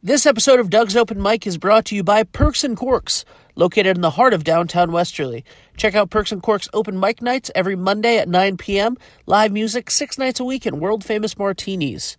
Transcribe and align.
This 0.00 0.26
episode 0.26 0.60
of 0.60 0.70
Doug's 0.70 0.94
Open 0.94 1.20
Mic 1.20 1.44
is 1.44 1.58
brought 1.58 1.84
to 1.86 1.96
you 1.96 2.04
by 2.04 2.22
Perks 2.22 2.62
and 2.62 2.76
Corks, 2.76 3.24
located 3.56 3.96
in 3.96 4.00
the 4.00 4.10
heart 4.10 4.32
of 4.32 4.44
downtown 4.44 4.92
Westerly. 4.92 5.44
Check 5.76 5.96
out 5.96 6.08
Perks 6.08 6.30
and 6.30 6.40
Corks 6.40 6.68
open 6.72 7.00
mic 7.00 7.20
nights 7.20 7.50
every 7.52 7.74
Monday 7.74 8.16
at 8.16 8.28
9 8.28 8.58
p.m., 8.58 8.96
live 9.26 9.50
music 9.50 9.90
six 9.90 10.16
nights 10.16 10.38
a 10.38 10.44
week, 10.44 10.66
and 10.66 10.80
world 10.80 11.02
famous 11.02 11.36
martinis. 11.36 12.16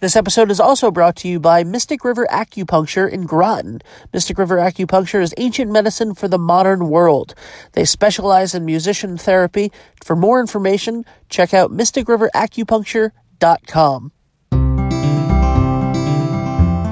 This 0.00 0.16
episode 0.16 0.50
is 0.50 0.58
also 0.58 0.90
brought 0.90 1.16
to 1.16 1.28
you 1.28 1.38
by 1.38 1.64
Mystic 1.64 2.02
River 2.02 2.26
Acupuncture 2.30 3.12
in 3.12 3.26
Groton. 3.26 3.82
Mystic 4.14 4.38
River 4.38 4.56
Acupuncture 4.56 5.20
is 5.20 5.34
ancient 5.36 5.70
medicine 5.70 6.14
for 6.14 6.28
the 6.28 6.38
modern 6.38 6.88
world. 6.88 7.34
They 7.72 7.84
specialize 7.84 8.54
in 8.54 8.64
musician 8.64 9.18
therapy. 9.18 9.70
For 10.02 10.16
more 10.16 10.40
information, 10.40 11.04
check 11.28 11.52
out 11.52 11.70
mysticriveracupuncture.com. 11.70 14.12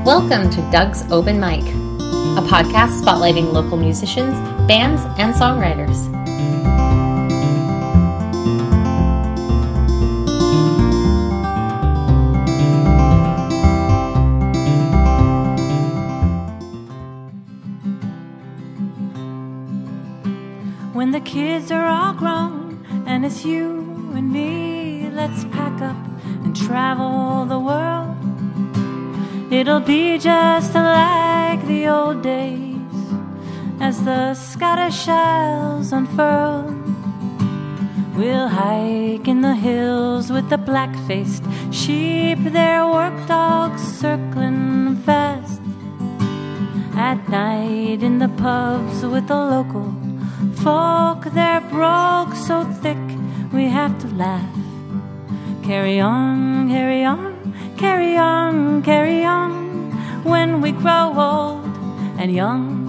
Welcome 0.04 0.50
to 0.50 0.60
Doug's 0.70 1.10
Open 1.10 1.40
Mic, 1.40 1.62
a 1.62 2.42
podcast 2.46 3.00
spotlighting 3.00 3.54
local 3.54 3.78
musicians, 3.78 4.34
bands, 4.68 5.00
and 5.18 5.34
songwriters. 5.34 6.04
When 20.92 21.12
the 21.12 21.20
kids 21.20 21.70
are 21.70 21.86
all 21.86 22.12
grown 22.12 22.84
and 23.06 23.24
it's 23.24 23.42
you 23.42 24.12
and 24.14 24.30
me, 24.30 25.08
let's 25.14 25.46
pack 25.46 25.80
up 25.80 25.96
and 26.44 26.54
travel 26.54 27.46
the 27.46 27.58
world. 27.58 28.33
It'll 29.50 29.80
be 29.80 30.18
just 30.18 30.74
like 30.74 31.66
the 31.66 31.88
old 31.88 32.22
days 32.22 32.80
as 33.78 34.02
the 34.02 34.34
Scottish 34.34 35.06
Isles 35.06 35.92
unfurl. 35.92 36.64
We'll 38.16 38.48
hike 38.48 39.28
in 39.28 39.42
the 39.42 39.54
hills 39.54 40.32
with 40.32 40.48
the 40.48 40.56
black 40.56 40.96
faced 41.06 41.44
sheep, 41.72 42.38
their 42.42 42.86
work 42.86 43.14
dogs 43.26 43.82
circling 43.82 44.96
fast. 45.04 45.60
At 46.96 47.28
night 47.28 48.02
in 48.02 48.20
the 48.20 48.28
pubs 48.28 49.04
with 49.04 49.28
the 49.28 49.36
local 49.36 49.92
folk, 50.62 51.24
they're 51.34 51.60
broke 51.60 52.34
so 52.34 52.64
thick 52.82 53.04
we 53.52 53.68
have 53.68 53.98
to 54.00 54.08
laugh. 54.14 54.56
Carry 55.62 56.00
on, 56.00 56.68
carry 56.68 57.04
on 57.04 57.33
carry 57.76 58.16
on, 58.16 58.82
carry 58.82 59.24
on 59.24 60.24
when 60.24 60.60
we 60.60 60.72
grow 60.72 61.12
old 61.16 61.64
and 62.18 62.32
young. 62.32 62.84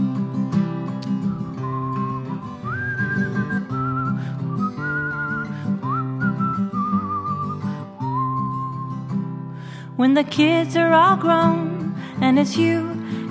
When 9.95 10.13
the 10.13 10.23
kids 10.23 10.75
are 10.75 10.94
all 10.94 11.16
grown 11.16 11.95
and 12.22 12.38
it's 12.38 12.58
you 12.58 12.80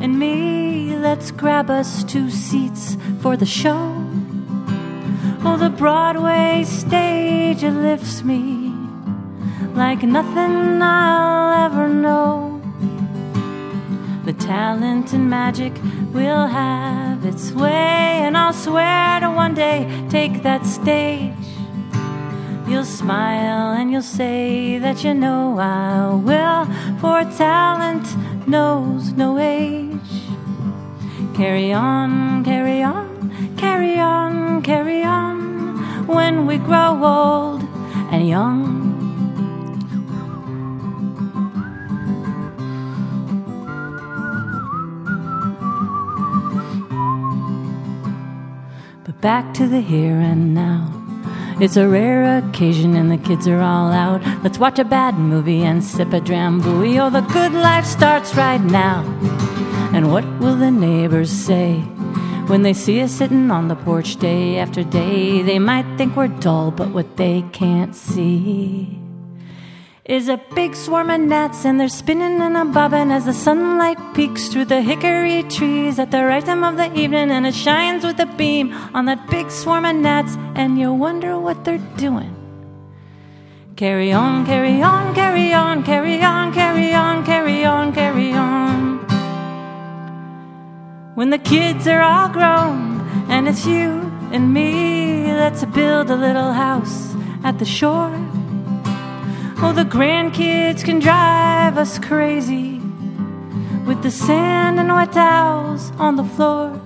and 0.00 0.18
me, 0.18 0.96
let's 0.96 1.30
grab 1.30 1.70
us 1.70 2.02
two 2.04 2.30
seats 2.30 2.96
for 3.20 3.36
the 3.36 3.46
show. 3.46 3.94
Oh, 5.46 5.56
the 5.58 5.68
Broadway 5.68 6.64
stage, 6.64 7.62
lifts 7.62 8.24
me 8.24 8.63
like 9.74 10.02
nothing 10.04 10.80
I'll 10.80 11.66
ever 11.66 11.88
know. 11.88 12.62
The 14.24 14.32
talent 14.32 15.12
and 15.12 15.28
magic 15.28 15.72
will 16.12 16.46
have 16.46 17.26
its 17.26 17.50
way, 17.52 18.22
and 18.24 18.36
I'll 18.36 18.52
swear 18.52 19.20
to 19.20 19.30
one 19.30 19.54
day 19.54 19.88
take 20.08 20.42
that 20.44 20.64
stage. 20.64 21.32
You'll 22.68 22.84
smile 22.84 23.72
and 23.72 23.92
you'll 23.92 24.02
say 24.02 24.78
that 24.78 25.04
you 25.04 25.12
know 25.12 25.58
I 25.58 26.14
will, 26.14 26.64
for 27.00 27.24
talent 27.36 28.06
knows 28.48 29.12
no 29.12 29.38
age. 29.38 29.94
Carry 31.34 31.72
on, 31.72 32.44
carry 32.44 32.82
on, 32.82 33.56
carry 33.56 33.98
on, 33.98 34.62
carry 34.62 35.02
on 35.02 36.06
when 36.06 36.46
we 36.46 36.58
grow 36.58 37.04
old 37.04 37.62
and 38.12 38.28
young. 38.28 38.83
Back 49.24 49.54
to 49.54 49.66
the 49.66 49.80
here 49.80 50.20
and 50.20 50.54
now. 50.54 50.86
It's 51.58 51.78
a 51.78 51.88
rare 51.88 52.36
occasion 52.36 52.94
and 52.94 53.10
the 53.10 53.16
kids 53.16 53.48
are 53.48 53.62
all 53.62 53.90
out. 53.90 54.20
Let's 54.42 54.58
watch 54.58 54.78
a 54.78 54.84
bad 54.84 55.14
movie 55.18 55.62
and 55.62 55.82
sip 55.82 56.12
a 56.12 56.20
drambuie. 56.20 57.00
Oh, 57.00 57.08
the 57.08 57.22
good 57.22 57.54
life 57.54 57.86
starts 57.86 58.34
right 58.34 58.60
now. 58.60 59.00
And 59.94 60.12
what 60.12 60.26
will 60.40 60.56
the 60.56 60.70
neighbors 60.70 61.30
say 61.30 61.76
when 62.48 62.60
they 62.64 62.74
see 62.74 63.00
us 63.00 63.12
sitting 63.12 63.50
on 63.50 63.68
the 63.68 63.76
porch 63.76 64.16
day 64.16 64.58
after 64.58 64.84
day? 64.84 65.40
They 65.40 65.58
might 65.58 65.96
think 65.96 66.16
we're 66.16 66.28
dull, 66.28 66.70
but 66.70 66.90
what 66.90 67.16
they 67.16 67.46
can't 67.50 67.96
see 67.96 69.03
is 70.04 70.28
a 70.28 70.36
big 70.54 70.74
swarm 70.74 71.08
of 71.08 71.18
gnats, 71.18 71.64
and 71.64 71.80
they're 71.80 71.88
spinning 71.88 72.38
and 72.42 72.56
a 72.58 72.64
bobbing 72.66 73.10
as 73.10 73.24
the 73.24 73.32
sunlight 73.32 73.98
peeks 74.14 74.48
through 74.48 74.66
the 74.66 74.82
hickory 74.82 75.42
trees 75.44 75.98
at 75.98 76.10
the 76.10 76.22
right 76.22 76.44
time 76.44 76.62
of 76.62 76.76
the 76.76 76.92
evening, 76.92 77.30
and 77.30 77.46
it 77.46 77.54
shines 77.54 78.04
with 78.04 78.20
a 78.20 78.26
beam 78.26 78.70
on 78.92 79.06
that 79.06 79.30
big 79.30 79.50
swarm 79.50 79.86
of 79.86 79.96
gnats, 79.96 80.36
and 80.54 80.78
you 80.78 80.92
wonder 80.92 81.38
what 81.38 81.64
they're 81.64 81.78
doing. 81.96 82.36
Carry 83.76 84.12
on, 84.12 84.44
carry 84.44 84.82
on, 84.82 85.14
carry 85.14 85.54
on, 85.54 85.82
carry 85.82 86.22
on, 86.22 86.52
carry 86.52 86.92
on, 86.92 87.24
carry 87.24 87.64
on, 87.64 87.92
carry 87.94 88.32
on. 88.32 88.98
When 91.14 91.30
the 91.30 91.38
kids 91.38 91.88
are 91.88 92.02
all 92.02 92.28
grown, 92.28 93.00
and 93.30 93.48
it's 93.48 93.64
you 93.64 94.12
and 94.32 94.52
me, 94.52 95.32
let's 95.32 95.64
build 95.64 96.10
a 96.10 96.16
little 96.16 96.52
house 96.52 97.14
at 97.42 97.58
the 97.58 97.64
shore 97.64 98.23
Oh, 99.66 99.72
the 99.72 99.84
grandkids 99.84 100.84
can 100.84 100.98
drive 100.98 101.78
us 101.78 101.98
crazy 101.98 102.82
with 103.86 104.02
the 104.02 104.10
sand 104.10 104.78
and 104.78 104.92
wet 104.92 105.12
towels 105.12 105.90
on 105.92 106.16
the 106.16 106.24
floor. 106.36 106.78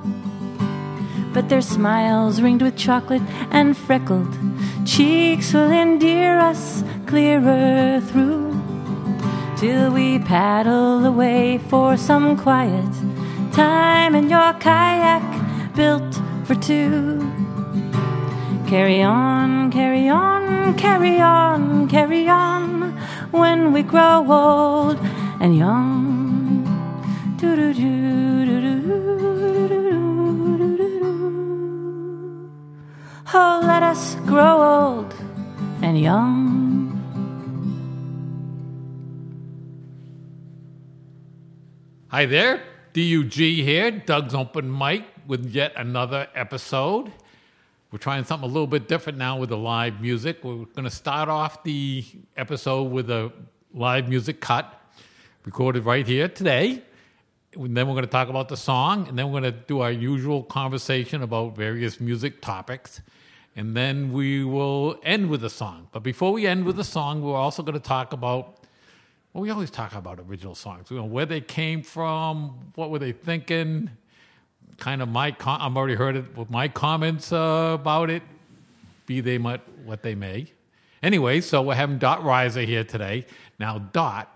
But 1.34 1.49
their 1.49 1.61
smiles 1.61 2.41
ringed 2.41 2.62
with 2.62 2.77
chocolate 2.77 3.27
and 3.50 3.77
freckled 3.77 4.33
cheeks 4.87 5.53
will 5.53 5.72
endear 5.72 6.39
us 6.39 6.84
clearer 7.06 8.00
through 8.00 8.55
till 9.56 9.91
we 9.91 10.21
paddle 10.21 11.05
away 11.05 11.59
for 11.59 11.97
some 11.97 12.37
quiet 12.37 12.93
time 13.50 14.15
in 14.15 14.31
your 14.31 14.53
kayak 14.55 15.27
built 15.75 16.15
for 16.45 16.55
two. 16.55 17.47
Carry 18.69 19.03
on, 19.03 19.71
carry 19.73 20.11
on, 20.11 20.77
carry 20.77 21.19
on, 21.19 21.89
carry 21.89 22.29
on 22.29 22.93
when 23.31 23.73
we 23.73 23.83
grow 23.83 24.31
old 24.31 24.99
and 25.41 25.56
young. 25.56 26.67
Oh, 33.33 33.61
let 33.65 33.83
us 33.83 34.17
grow 34.27 34.61
old 34.61 35.15
and 35.81 35.99
young. 35.99 36.93
Hi 42.09 42.27
there, 42.27 42.62
DUG 42.92 43.65
here, 43.65 43.91
Doug's 43.91 44.34
Open 44.34 44.71
Mic 44.71 45.04
with 45.27 45.47
yet 45.47 45.72
another 45.75 46.28
episode. 46.34 47.10
We're 47.91 47.99
trying 47.99 48.25
something 48.25 48.47
a 48.47 48.53
little 48.53 48.67
bit 48.67 48.87
different 48.87 49.17
now 49.17 49.39
with 49.39 49.49
the 49.49 49.57
live 49.57 49.99
music. 50.03 50.45
We're 50.45 50.67
going 50.67 50.85
to 50.85 50.91
start 50.91 51.31
off 51.31 51.65
the 51.65 52.05
episode 52.37 52.93
with 52.93 53.09
a 53.09 53.33
live 53.73 54.11
music 54.11 54.43
cut 54.43 54.79
recorded 55.47 55.87
right 55.87 56.07
here 56.07 56.29
today. 56.29 56.83
And 57.55 57.75
then 57.75 57.89
we're 57.89 57.95
going 57.95 58.05
to 58.05 58.11
talk 58.11 58.29
about 58.29 58.51
the 58.51 58.59
song, 58.59 59.09
and 59.09 59.19
then 59.19 59.33
we're 59.33 59.41
going 59.41 59.55
to 59.55 59.59
do 59.59 59.81
our 59.81 59.91
usual 59.91 60.43
conversation 60.43 61.23
about 61.23 61.57
various 61.57 61.99
music 61.99 62.43
topics. 62.43 63.01
And 63.57 63.75
then 63.75 64.13
we 64.13 64.45
will 64.45 65.01
end 65.03 65.31
with 65.31 65.43
a 65.43 65.51
song. 65.51 65.89
But 65.91 66.03
before 66.03 66.35
we 66.35 66.47
end 66.47 66.67
with 66.67 66.77
the 66.77 66.85
song, 66.85 67.23
we're 67.23 67.37
also 67.37 67.63
going 67.63 67.73
to 67.73 67.81
talk 67.81 68.13
about 68.13 68.59
well, 69.33 69.43
we 69.43 69.51
always 69.51 69.71
talk 69.71 69.95
about 69.95 70.21
original 70.21 70.55
songs. 70.55 70.91
You 70.91 70.99
know, 70.99 71.05
where 71.05 71.27
they 71.27 71.41
came 71.41 71.83
from, 71.83 72.73
what 72.75 72.91
were 72.91 72.99
they 72.99 73.13
thinking, 73.13 73.91
kind 74.76 75.03
of 75.03 75.09
my 75.09 75.32
com- 75.32 75.60
I've 75.60 75.76
already 75.76 75.94
heard 75.94 76.16
it 76.16 76.36
with 76.36 76.50
my 76.50 76.68
comments 76.68 77.32
uh, 77.32 77.76
about 77.80 78.10
it, 78.10 78.22
be 79.06 79.20
they 79.20 79.38
what, 79.38 79.62
what 79.84 80.03
they 80.03 80.15
may. 80.15 80.53
Anyway, 81.03 81.41
so 81.41 81.62
we're 81.62 81.74
having 81.74 81.98
Dot 81.98 82.20
Reiser 82.20 82.65
here 82.65 82.84
today. 82.84 83.26
Now, 83.59 83.78
Dot, 83.78 84.28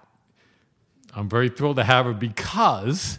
I'm 1.14 1.28
very 1.28 1.48
thrilled 1.48 1.76
to 1.76 1.84
have 1.84 2.06
her 2.06 2.12
because 2.12 3.18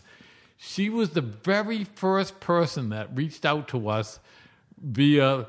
she 0.57 0.89
was 0.89 1.11
the 1.11 1.21
very 1.21 1.83
first 1.83 2.39
person 2.39 2.89
that 2.89 3.15
reached 3.15 3.45
out 3.45 3.67
to 3.69 3.89
us 3.89 4.19
via 4.81 5.47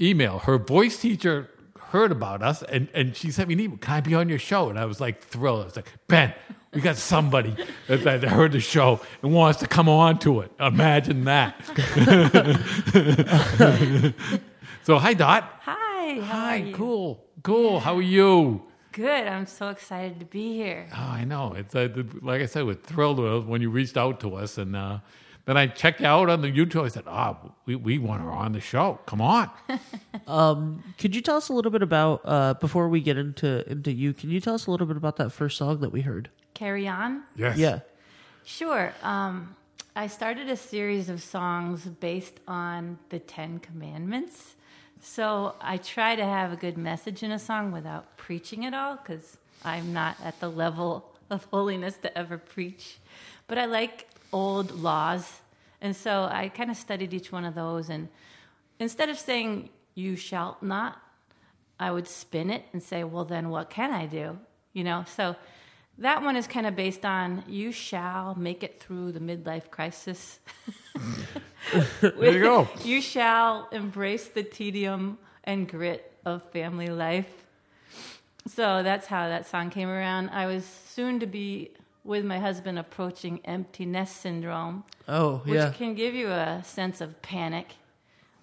email. 0.00 0.38
Her 0.38 0.58
voice 0.58 1.00
teacher 1.00 1.50
heard 1.90 2.12
about 2.12 2.42
us 2.42 2.62
and, 2.62 2.88
and 2.94 3.16
she 3.16 3.30
sent 3.30 3.48
me 3.48 3.54
an 3.54 3.60
email. 3.60 3.78
Can 3.78 3.94
I 3.94 4.00
be 4.00 4.14
on 4.14 4.28
your 4.28 4.38
show? 4.38 4.68
And 4.68 4.78
I 4.78 4.84
was 4.84 5.00
like 5.00 5.22
thrilled. 5.22 5.62
I 5.62 5.64
was 5.64 5.76
like, 5.76 5.92
Ben, 6.06 6.34
we 6.72 6.80
got 6.80 6.96
somebody 6.96 7.56
that, 7.86 8.04
that 8.04 8.22
heard 8.24 8.52
the 8.52 8.60
show 8.60 9.00
and 9.22 9.32
wants 9.32 9.60
to 9.60 9.66
come 9.66 9.88
on 9.88 10.18
to 10.20 10.40
it. 10.40 10.52
Imagine 10.60 11.24
that. 11.24 11.54
so, 14.82 14.98
hi, 14.98 15.14
Dot. 15.14 15.50
Hi. 15.62 16.20
Hi, 16.20 16.54
are 16.54 16.56
you? 16.58 16.74
cool, 16.74 17.24
cool. 17.42 17.80
How 17.80 17.96
are 17.96 18.02
you? 18.02 18.62
Good. 18.92 19.26
I'm 19.26 19.46
so 19.46 19.68
excited 19.68 20.18
to 20.20 20.26
be 20.26 20.54
here. 20.54 20.88
Oh, 20.92 20.96
I 20.96 21.24
know. 21.24 21.54
It's 21.54 21.74
uh, 21.74 21.88
like 22.20 22.42
I 22.42 22.46
said, 22.46 22.64
we're 22.64 22.74
thrilled 22.74 23.46
when 23.46 23.60
you 23.60 23.70
reached 23.70 23.96
out 23.96 24.20
to 24.20 24.34
us, 24.34 24.58
and 24.58 24.74
uh, 24.74 24.98
then 25.44 25.56
I 25.56 25.66
checked 25.66 26.02
out 26.02 26.30
on 26.30 26.40
the 26.40 26.50
YouTube. 26.50 26.84
I 26.84 26.88
said, 26.88 27.04
"Ah, 27.06 27.36
we, 27.66 27.76
we 27.76 27.98
want 27.98 28.22
her 28.22 28.30
on 28.30 28.52
the 28.52 28.60
show. 28.60 28.98
Come 29.06 29.20
on." 29.20 29.50
Could 30.98 31.14
you 31.14 31.20
tell 31.20 31.36
us 31.36 31.48
a 31.48 31.52
little 31.52 31.70
bit 31.70 31.82
about 31.82 32.22
uh, 32.24 32.54
before 32.54 32.88
we 32.88 33.00
get 33.00 33.18
into 33.18 33.70
into 33.70 33.92
you? 33.92 34.12
Can 34.12 34.30
you 34.30 34.40
tell 34.40 34.54
us 34.54 34.66
a 34.66 34.70
little 34.70 34.86
bit 34.86 34.96
about 34.96 35.16
that 35.16 35.30
first 35.30 35.58
song 35.58 35.80
that 35.80 35.90
we 35.90 36.00
heard? 36.00 36.30
Carry 36.58 36.88
on. 36.88 37.22
yes. 37.36 37.56
Yeah. 37.56 37.78
Sure. 38.44 38.92
Um, 39.04 39.54
I 39.94 40.08
started 40.08 40.48
a 40.48 40.56
series 40.56 41.08
of 41.08 41.22
songs 41.22 41.82
based 41.84 42.40
on 42.48 42.98
the 43.10 43.20
Ten 43.20 43.60
Commandments. 43.60 44.56
So 45.00 45.54
I 45.60 45.76
try 45.76 46.16
to 46.16 46.24
have 46.24 46.52
a 46.52 46.56
good 46.56 46.76
message 46.76 47.22
in 47.22 47.30
a 47.30 47.38
song 47.38 47.70
without 47.70 48.16
preaching 48.16 48.64
at 48.64 48.74
all 48.74 48.96
because 48.96 49.36
I'm 49.64 49.92
not 49.92 50.16
at 50.24 50.40
the 50.40 50.48
level 50.48 51.04
of 51.30 51.44
holiness 51.44 51.96
to 51.98 52.18
ever 52.18 52.38
preach. 52.38 52.98
But 53.46 53.58
I 53.58 53.66
like 53.66 54.08
old 54.32 54.72
laws. 54.72 55.38
And 55.80 55.94
so 55.94 56.24
I 56.24 56.48
kind 56.48 56.72
of 56.72 56.76
studied 56.76 57.14
each 57.14 57.30
one 57.30 57.44
of 57.44 57.54
those. 57.54 57.88
And 57.88 58.08
instead 58.80 59.08
of 59.08 59.16
saying, 59.16 59.68
you 59.94 60.16
shalt 60.16 60.60
not, 60.60 61.00
I 61.78 61.92
would 61.92 62.08
spin 62.08 62.50
it 62.50 62.64
and 62.72 62.82
say, 62.82 63.04
well, 63.04 63.24
then 63.24 63.48
what 63.48 63.70
can 63.70 63.92
I 63.92 64.06
do? 64.06 64.40
You 64.72 64.82
know, 64.82 65.04
so 65.16 65.36
that 65.98 66.22
one 66.22 66.36
is 66.36 66.46
kind 66.46 66.66
of 66.66 66.76
based 66.76 67.04
on 67.04 67.42
you 67.48 67.72
shall 67.72 68.34
make 68.36 68.62
it 68.62 68.80
through 68.80 69.12
the 69.12 69.20
midlife 69.20 69.70
crisis. 69.70 70.38
There 72.00 72.32
you 72.32 72.40
go. 72.40 72.68
you 72.84 73.02
shall 73.02 73.68
embrace 73.72 74.28
the 74.28 74.42
tedium 74.42 75.18
and 75.44 75.68
grit 75.68 76.12
of 76.24 76.42
family 76.50 76.86
life. 76.88 77.28
So 78.46 78.82
that's 78.82 79.06
how 79.06 79.28
that 79.28 79.46
song 79.46 79.68
came 79.70 79.88
around. 79.88 80.30
I 80.30 80.46
was 80.46 80.64
soon 80.64 81.20
to 81.20 81.26
be 81.26 81.72
with 82.04 82.24
my 82.24 82.38
husband 82.38 82.78
approaching 82.78 83.40
empty 83.44 83.84
nest 83.84 84.16
syndrome, 84.22 84.84
Oh, 85.06 85.38
which 85.44 85.56
yeah. 85.56 85.70
can 85.72 85.94
give 85.94 86.14
you 86.14 86.28
a 86.30 86.62
sense 86.64 87.02
of 87.02 87.20
panic. 87.20 87.74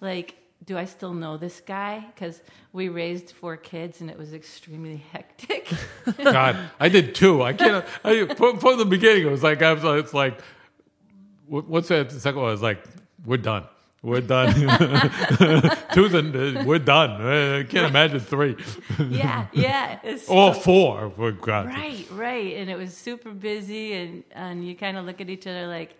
Like, 0.00 0.36
do 0.64 0.76
I 0.76 0.84
still 0.84 1.12
know 1.12 1.36
this 1.36 1.60
guy? 1.60 2.04
Because 2.14 2.42
we 2.72 2.88
raised 2.88 3.32
four 3.32 3.56
kids 3.56 4.00
and 4.00 4.10
it 4.10 4.18
was 4.18 4.32
extremely 4.32 4.96
hectic. 5.12 5.68
God, 6.24 6.56
I 6.80 6.88
did 6.88 7.14
two. 7.14 7.42
I 7.42 7.52
can't. 7.52 7.84
I, 8.04 8.26
from, 8.34 8.58
from 8.58 8.78
the 8.78 8.86
beginning, 8.86 9.26
it 9.26 9.30
was 9.30 9.42
like 9.42 9.62
I 9.62 9.72
was. 9.72 9.84
It's 10.02 10.14
like, 10.14 10.40
what's 11.46 11.88
that? 11.88 12.10
The 12.10 12.20
second 12.20 12.40
one 12.40 12.48
I 12.48 12.52
was 12.52 12.62
like, 12.62 12.82
we're 13.24 13.36
done. 13.36 13.64
We're 14.02 14.20
done. 14.20 14.52
Two's 15.92 16.14
and 16.14 16.36
uh, 16.36 16.62
we're 16.64 16.78
done. 16.78 17.20
Uh, 17.20 17.58
I 17.58 17.64
can't 17.64 17.88
imagine 17.88 18.20
three 18.20 18.56
yeah, 19.08 19.46
yeah. 19.52 19.98
It's 20.04 20.28
or 20.28 20.54
four. 20.54 21.10
For 21.10 21.32
God. 21.32 21.66
Right, 21.66 22.06
right. 22.12 22.54
And 22.54 22.70
it 22.70 22.78
was 22.78 22.96
super 22.96 23.32
busy, 23.32 23.94
and, 23.94 24.22
and 24.30 24.66
you 24.66 24.76
kind 24.76 24.96
of 24.96 25.06
look 25.06 25.20
at 25.20 25.28
each 25.28 25.48
other 25.48 25.66
like, 25.66 25.96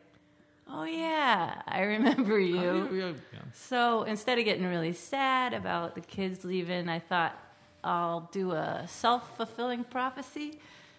oh, 0.68 0.84
yeah, 0.84 1.62
I 1.66 1.82
remember 1.82 2.38
you. 2.38 2.88
Yeah, 2.92 3.12
yeah. 3.32 3.38
So 3.52 4.02
instead 4.02 4.38
of 4.38 4.44
getting 4.44 4.66
really 4.66 4.92
sad 4.92 5.54
about 5.54 5.94
the 5.94 6.00
kids 6.00 6.44
leaving, 6.44 6.88
I 6.88 6.98
thought 6.98 7.36
I'll 7.84 8.28
do 8.32 8.52
a 8.52 8.84
self 8.88 9.36
fulfilling 9.36 9.84
prophecy 9.84 10.58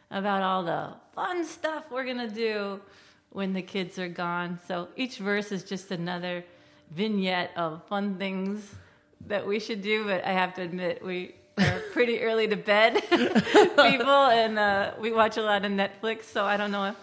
about 0.09 0.41
all 0.41 0.63
the 0.63 0.93
fun 1.13 1.43
stuff 1.45 1.85
we're 1.91 2.05
going 2.05 2.17
to 2.17 2.33
do 2.33 2.79
when 3.31 3.53
the 3.53 3.61
kids 3.61 3.99
are 3.99 4.07
gone. 4.07 4.59
So 4.67 4.87
each 4.95 5.17
verse 5.17 5.51
is 5.51 5.63
just 5.63 5.91
another 5.91 6.43
vignette 6.91 7.51
of 7.55 7.83
fun 7.87 8.15
things 8.17 8.73
that 9.27 9.45
we 9.45 9.59
should 9.59 9.81
do, 9.81 10.05
but 10.05 10.23
I 10.23 10.31
have 10.31 10.53
to 10.55 10.61
admit, 10.61 11.03
we 11.03 11.35
are 11.57 11.81
pretty 11.91 12.21
early 12.21 12.47
to 12.47 12.55
bed 12.55 13.01
people, 13.09 14.25
and 14.31 14.57
uh, 14.57 14.91
we 14.99 15.11
watch 15.11 15.37
a 15.37 15.41
lot 15.41 15.65
of 15.65 15.71
Netflix, 15.71 16.23
so 16.25 16.45
I 16.45 16.55
don't 16.55 16.71
know 16.71 16.85
if 16.85 16.95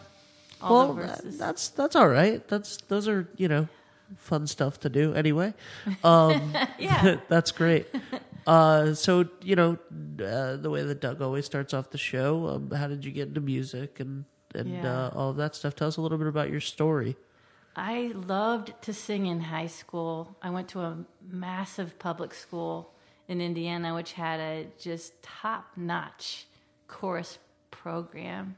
all 0.64 0.86
well, 0.86 0.94
the 0.94 1.02
verses. 1.02 1.38
that's 1.38 1.68
that's 1.68 1.94
all 1.96 2.08
right. 2.08 2.46
That's 2.48 2.78
those 2.88 3.06
are 3.08 3.28
you 3.36 3.48
know 3.48 3.68
fun 4.16 4.46
stuff 4.46 4.80
to 4.80 4.88
do 4.88 5.14
anyway. 5.14 5.54
Um, 6.02 6.54
yeah. 6.78 7.16
that's 7.28 7.52
great. 7.52 7.86
Uh, 8.46 8.94
so 8.94 9.28
you 9.42 9.56
know 9.56 9.78
uh, 10.24 10.56
the 10.56 10.70
way 10.70 10.82
that 10.82 11.00
Doug 11.00 11.22
always 11.22 11.46
starts 11.46 11.72
off 11.74 11.90
the 11.90 11.98
show. 11.98 12.48
Um, 12.48 12.70
how 12.70 12.88
did 12.88 13.04
you 13.04 13.10
get 13.12 13.28
into 13.28 13.40
music 13.40 14.00
and 14.00 14.24
and 14.54 14.70
Yeah. 14.82 15.06
uh, 15.06 15.10
all 15.14 15.30
of 15.30 15.36
that 15.36 15.54
stuff? 15.54 15.74
Tell 15.74 15.88
us 15.88 15.96
a 15.96 16.00
little 16.00 16.18
bit 16.18 16.26
about 16.28 16.50
your 16.50 16.60
story. 16.60 17.16
I 17.76 18.12
loved 18.14 18.72
to 18.82 18.92
sing 18.92 19.26
in 19.26 19.40
high 19.40 19.66
school. 19.66 20.36
I 20.40 20.50
went 20.50 20.68
to 20.68 20.80
a 20.80 20.96
massive 21.28 21.98
public 21.98 22.32
school 22.32 22.92
in 23.26 23.40
Indiana, 23.40 23.94
which 23.94 24.12
had 24.12 24.38
a 24.38 24.66
just 24.78 25.20
top 25.22 25.72
notch 25.76 26.46
chorus 26.86 27.38
program. 27.72 28.56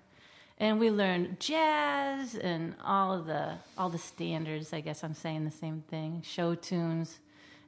And 0.58 0.80
we 0.80 0.90
learned 0.90 1.38
jazz 1.38 2.34
and 2.34 2.74
all 2.82 3.12
of 3.12 3.26
the 3.26 3.54
all 3.76 3.90
the 3.90 3.98
standards, 3.98 4.72
I 4.72 4.80
guess 4.80 5.04
I'm 5.04 5.14
saying 5.14 5.44
the 5.44 5.50
same 5.50 5.84
thing, 5.88 6.22
show 6.24 6.54
tunes. 6.54 7.18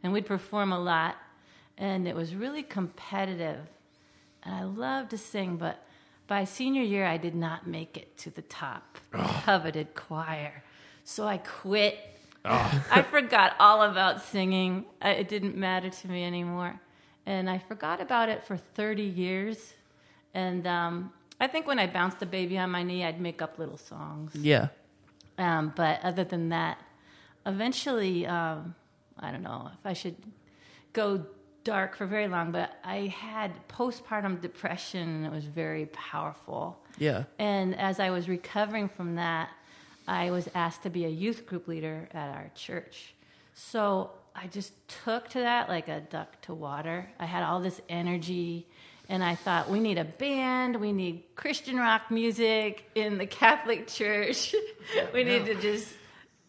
And 0.02 0.12
we'd 0.12 0.26
perform 0.26 0.72
a 0.72 0.78
lot 0.78 1.16
and 1.76 2.08
it 2.08 2.14
was 2.14 2.34
really 2.34 2.62
competitive. 2.62 3.60
And 4.42 4.54
I 4.54 4.64
loved 4.64 5.10
to 5.10 5.18
sing, 5.18 5.56
but 5.56 5.84
by 6.26 6.44
senior 6.44 6.82
year 6.82 7.06
I 7.06 7.16
did 7.16 7.34
not 7.34 7.66
make 7.66 7.96
it 7.96 8.16
to 8.18 8.30
the 8.30 8.42
top 8.42 8.98
coveted 9.12 9.94
choir. 9.94 10.62
So 11.04 11.26
I 11.26 11.38
quit. 11.38 11.98
I 12.44 13.04
forgot 13.10 13.56
all 13.58 13.82
about 13.82 14.22
singing. 14.22 14.86
It 15.02 15.28
didn't 15.28 15.56
matter 15.56 15.90
to 15.90 16.08
me 16.08 16.24
anymore. 16.24 16.80
And 17.26 17.50
I 17.50 17.58
forgot 17.58 18.00
about 18.00 18.28
it 18.28 18.44
for 18.44 18.56
30 18.56 19.02
years. 19.02 19.74
And 20.34 20.66
um, 20.66 21.12
I 21.40 21.46
think 21.46 21.66
when 21.66 21.78
I 21.78 21.86
bounced 21.86 22.18
the 22.18 22.26
baby 22.26 22.58
on 22.58 22.70
my 22.70 22.82
knee, 22.82 23.04
I'd 23.04 23.20
make 23.20 23.40
up 23.40 23.58
little 23.58 23.76
songs. 23.76 24.34
Yeah. 24.34 24.68
Um, 25.38 25.72
but 25.76 26.00
other 26.02 26.24
than 26.24 26.48
that, 26.48 26.78
eventually, 27.46 28.26
um, 28.26 28.74
I 29.18 29.30
don't 29.30 29.42
know 29.42 29.70
if 29.72 29.86
I 29.86 29.92
should 29.92 30.16
go 30.92 31.24
dark 31.64 31.96
for 31.96 32.06
very 32.06 32.28
long, 32.28 32.50
but 32.50 32.72
I 32.82 33.06
had 33.06 33.52
postpartum 33.68 34.40
depression 34.40 35.08
and 35.08 35.26
it 35.26 35.32
was 35.32 35.44
very 35.44 35.86
powerful. 35.86 36.78
Yeah. 36.98 37.24
And 37.38 37.78
as 37.78 38.00
I 38.00 38.10
was 38.10 38.28
recovering 38.28 38.88
from 38.88 39.16
that, 39.16 39.50
I 40.08 40.30
was 40.30 40.48
asked 40.54 40.82
to 40.84 40.90
be 40.90 41.04
a 41.04 41.08
youth 41.10 41.46
group 41.46 41.68
leader 41.68 42.08
at 42.12 42.34
our 42.34 42.50
church. 42.54 43.14
So 43.54 44.10
I 44.34 44.46
just 44.46 44.72
took 45.04 45.28
to 45.30 45.40
that 45.40 45.68
like 45.68 45.88
a 45.88 46.00
duck 46.00 46.40
to 46.42 46.54
water. 46.54 47.10
I 47.20 47.26
had 47.26 47.42
all 47.42 47.60
this 47.60 47.80
energy, 47.88 48.66
and 49.08 49.24
I 49.24 49.34
thought, 49.34 49.70
we 49.70 49.80
need 49.80 49.98
a 49.98 50.04
band, 50.04 50.76
we 50.76 50.92
need 50.92 51.24
Christian 51.34 51.76
rock 51.76 52.10
music 52.10 52.84
in 52.94 53.18
the 53.18 53.26
Catholic 53.26 53.86
Church. 53.86 54.54
we 55.14 55.24
need 55.24 55.46
to 55.46 55.54
just 55.54 55.88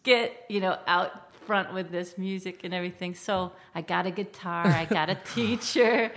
get, 0.02 0.44
you 0.48 0.60
know, 0.60 0.76
out 0.86 1.34
front 1.46 1.72
with 1.72 1.90
this 1.90 2.16
music 2.18 2.60
and 2.64 2.74
everything. 2.74 3.14
So 3.14 3.52
I 3.74 3.80
got 3.80 4.06
a 4.06 4.10
guitar, 4.10 4.66
I 4.66 4.84
got 4.84 5.08
a 5.10 5.14
teacher, 5.34 6.12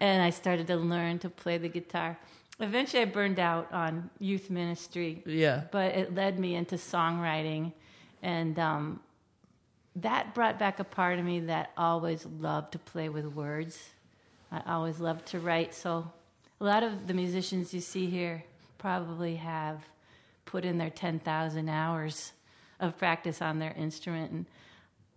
and 0.00 0.22
I 0.22 0.30
started 0.30 0.66
to 0.66 0.76
learn 0.76 1.20
to 1.20 1.30
play 1.30 1.58
the 1.58 1.68
guitar. 1.68 2.18
Eventually, 2.60 3.02
I 3.02 3.06
burned 3.06 3.40
out 3.40 3.72
on 3.72 4.10
youth 4.18 4.50
ministry, 4.50 5.22
Yeah. 5.26 5.62
but 5.72 5.94
it 5.94 6.14
led 6.14 6.38
me 6.38 6.54
into 6.54 6.76
songwriting, 6.76 7.72
and 8.22 8.58
um, 8.58 9.00
that 9.96 10.34
brought 10.34 10.58
back 10.58 10.80
a 10.80 10.84
part 10.84 11.18
of 11.18 11.24
me 11.24 11.40
that 11.40 11.70
always 11.76 12.26
loved 12.26 12.72
to 12.72 12.78
play 12.78 13.08
with 13.08 13.26
words. 13.26 13.78
I 14.54 14.72
always 14.72 15.00
loved 15.00 15.26
to 15.26 15.40
write. 15.40 15.74
So 15.74 16.10
a 16.60 16.64
lot 16.64 16.82
of 16.82 17.06
the 17.06 17.14
musicians 17.14 17.74
you 17.74 17.80
see 17.80 18.06
here 18.06 18.44
probably 18.78 19.36
have 19.36 19.84
put 20.44 20.64
in 20.64 20.78
their 20.78 20.90
10,000 20.90 21.68
hours 21.68 22.32
of 22.78 22.96
practice 22.96 23.42
on 23.42 23.58
their 23.58 23.72
instrument. 23.72 24.30
And 24.30 24.46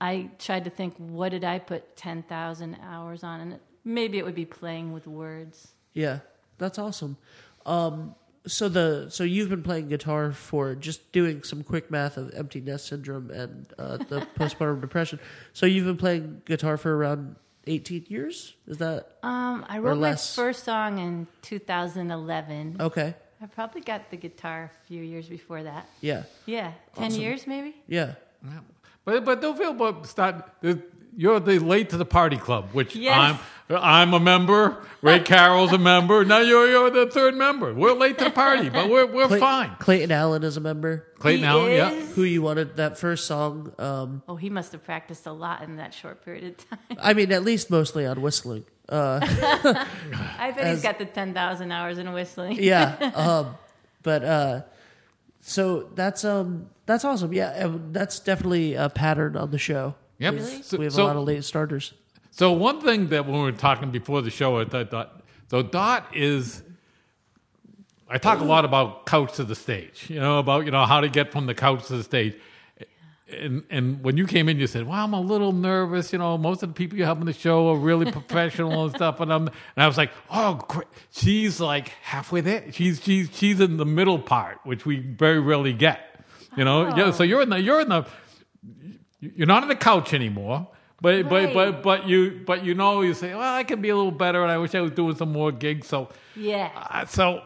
I 0.01 0.29
tried 0.39 0.63
to 0.63 0.70
think, 0.70 0.96
what 0.98 1.29
did 1.29 1.44
I 1.44 1.60
put 1.60 1.96
10,000 1.96 2.77
hours 2.82 3.24
on? 3.24 3.39
And 3.41 3.60
maybe 3.84 4.17
it 4.17 4.25
would 4.25 4.36
be 4.36 4.46
playing 4.46 4.94
with 4.94 5.06
words. 5.06 5.74
Yeah, 5.94 6.20
that's 6.58 6.79
awesome. 6.79 7.17
Um, 7.65 8.15
so 8.48 8.70
the 8.70 9.08
so 9.10 9.25
you've 9.25 9.50
been 9.50 9.63
playing 9.63 9.89
guitar 9.89 10.32
for 10.32 10.74
just 10.74 11.12
doing 11.12 11.44
some 11.44 11.63
quick 11.63 11.91
math 11.91 12.15
of 12.15 12.34
empty 12.34 12.62
nest 12.62 12.88
syndrome 12.88 13.29
and 13.29 13.67
uh, 13.77 13.98
the 13.98 14.22
postpartum 14.39 14.79
depression. 14.79 15.20
So 15.51 15.65
you've 15.65 15.86
been 15.86 15.98
playing 15.98 16.44
guitar 16.46 16.77
for 16.77 16.96
around 16.96 17.36
eighteen 17.68 18.06
years. 18.10 18.54
Is 18.68 18.78
that 18.78 19.18
Um, 19.24 19.66
I 19.70 19.80
wrote 19.80 19.96
my 19.96 20.10
less. 20.12 20.36
first 20.36 20.64
song 20.64 21.00
in 21.00 21.28
2011. 21.42 22.78
okay? 22.80 23.16
I 23.42 23.46
probably 23.46 23.82
got 23.82 24.10
the 24.10 24.18
guitar 24.18 24.72
a 24.74 24.88
few 24.88 25.04
years 25.04 25.28
before 25.28 25.62
that. 25.64 25.88
Yeah. 26.02 26.24
Yeah, 26.46 26.72
ten 26.96 27.12
years 27.14 27.46
maybe. 27.46 27.76
Yeah. 27.88 28.16
Yeah. 28.44 28.60
But 29.06 29.24
but 29.26 29.42
don't 29.42 29.58
feel 29.58 29.72
about 29.72 30.06
start. 30.08 30.36
You're 31.16 31.40
the 31.40 31.60
late 31.60 31.90
to 31.90 31.98
the 31.98 32.06
party 32.06 32.38
club, 32.38 32.70
which 32.74 32.96
Yes. 32.96 33.18
I'm. 33.18 33.38
I'm 33.70 34.14
a 34.14 34.20
member. 34.20 34.78
Ray 35.02 35.20
Carroll's 35.20 35.74
a 35.74 35.78
member. 35.78 36.24
Now 36.24 36.40
you're 36.40 36.68
you're 36.70 36.90
the 36.90 37.08
third 37.12 37.36
member. 37.36 37.74
We're 37.74 37.94
late 37.94 38.18
to 38.20 38.26
the 38.26 38.32
party, 38.32 38.70
but 38.70 38.90
we're 38.90 39.06
we're 39.06 39.28
Clay- 39.28 39.40
fine. 39.40 39.76
Clayton 39.80 40.12
Allen 40.12 40.44
is 40.44 40.56
a 40.58 40.62
member. 40.62 41.06
Clayton 41.20 41.42
He 41.42 41.46
Allen, 41.46 41.72
yeah. 41.72 41.92
is? 41.92 42.16
Who 42.16 42.24
you 42.24 42.42
wanted 42.42 42.78
that 42.78 42.98
first 42.98 43.26
song? 43.28 43.74
Um, 43.78 44.22
Oh, 44.28 44.36
he 44.38 44.50
must 44.50 44.72
have 44.72 44.84
practiced 44.86 45.26
a 45.28 45.32
lot 45.34 45.64
in 45.64 45.76
that 45.78 45.94
short 45.94 46.24
period 46.24 46.44
of 46.46 46.70
time. 46.70 46.98
I 47.02 47.14
mean, 47.14 47.32
at 47.32 47.44
least 47.44 47.70
mostly 47.70 48.06
on 48.06 48.22
whistling. 48.22 48.64
Uh, 48.88 49.20
I 50.40 50.52
bet 50.52 50.60
As- 50.60 50.78
he's 50.78 50.84
got 50.84 50.98
the 50.98 51.06
ten 51.06 51.34
thousand 51.34 51.72
hours 51.72 51.98
in 51.98 52.12
whistling. 52.14 52.58
yeah. 52.62 53.12
Um, 53.16 53.56
but 54.04 54.24
uh, 54.24 54.62
so 55.42 55.90
that's 55.96 56.24
um 56.24 56.70
that's 56.86 57.04
awesome. 57.04 57.34
Yeah, 57.34 57.52
and 57.66 57.94
that's 57.94 58.20
definitely 58.20 58.76
a 58.76 58.90
pattern 58.90 59.36
on 59.36 59.52
the 59.52 59.58
show. 59.60 59.96
Yep. 60.20 60.34
Really? 60.34 60.62
So, 60.64 60.78
we 60.78 60.86
have 60.86 60.94
so- 60.94 61.04
a 61.04 61.08
lot 61.08 61.16
of 61.18 61.24
late 61.26 61.44
starters. 61.44 61.94
So 62.38 62.51
one 62.51 62.82
thing 62.82 63.08
that 63.08 63.25
when 63.25 63.34
we 63.34 63.41
were 63.41 63.51
talking 63.51 63.89
before 63.89 64.22
the 64.22 64.29
show, 64.29 64.60
I 64.60 64.65
thought, 64.65 65.22
so 65.50 65.63
Dot 65.63 66.15
is. 66.15 66.62
I 68.08 68.20
talk 68.20 68.39
a 68.39 68.44
lot 68.44 68.63
about 68.63 69.08
couch 69.08 69.34
to 69.34 69.44
the 69.44 69.56
stage, 69.56 70.06
you 70.08 70.20
know, 70.20 70.38
about 70.38 70.65
you 70.65 70.72
know 70.72 70.86
how 70.86 71.01
to 71.01 71.10
get 71.10 71.32
from 71.32 71.48
the 71.48 71.56
couch 71.56 71.88
to 71.88 71.98
the 71.98 72.03
stage. 72.03 72.36
And 73.27 73.63
and 73.72 74.03
when 74.03 74.17
you 74.17 74.27
came 74.27 74.50
in, 74.50 74.60
you 74.60 74.67
said, 74.67 74.86
"Well, 74.86 75.03
I'm 75.03 75.13
a 75.13 75.20
little 75.20 75.51
nervous. 75.51 76.13
You 76.13 76.20
know, 76.20 76.38
most 76.38 76.62
of 76.62 76.70
the 76.70 76.74
people 76.75 77.00
you 77.00 77.06
have 77.06 77.20
on 77.20 77.25
the 77.25 77.34
show 77.34 77.70
are 77.70 77.75
really 77.75 78.12
professional 78.20 78.86
and 78.86 78.96
stuff." 78.96 79.20
And 79.20 79.34
I'm 79.34 79.48
and 79.48 79.58
I 79.75 79.88
was 79.88 79.98
like, 79.98 80.12
"Oh, 80.29 80.63
great. 80.67 80.88
she's 81.10 81.60
like 81.60 81.89
halfway 82.03 82.41
there. 82.41 82.72
She's 82.72 83.01
she's 83.03 83.29
she's 83.34 83.60
in 83.60 83.77
the 83.77 83.86
middle 83.86 84.20
part, 84.20 84.60
which 84.63 84.86
we 84.86 85.00
very 85.00 85.39
rarely 85.39 85.74
get. 85.74 86.24
You 86.56 86.65
know, 86.65 86.96
yeah. 86.96 87.10
So 87.10 87.24
oh. 87.24 87.27
you're 87.27 87.41
in 87.41 87.50
the 87.50 87.60
you're 87.60 87.82
in 87.82 87.89
the 87.89 88.06
you're 89.20 89.48
not 89.48 89.63
on 89.63 89.70
the 89.70 89.75
couch 89.75 90.13
anymore. 90.13 90.67
But 91.01 91.30
but 91.30 91.32
Right. 91.32 91.54
but 91.54 91.84
but 91.84 92.08
you 92.08 92.42
but 92.46 92.66
you 92.66 92.74
know 92.74 93.01
you 93.01 93.13
say 93.13 93.34
well 93.36 93.54
I 93.54 93.63
could 93.63 93.82
be 93.82 93.89
a 93.89 93.96
little 93.96 94.12
better 94.12 94.42
and 94.42 94.51
I 94.51 94.58
wish 94.58 94.74
I 94.74 94.82
was 94.82 94.92
doing 94.92 95.16
some 95.16 95.32
more 95.32 95.51
gigs 95.51 95.88
so 95.88 96.10
Yeah. 96.36 96.72
uh, 96.75 97.06
so 97.06 97.44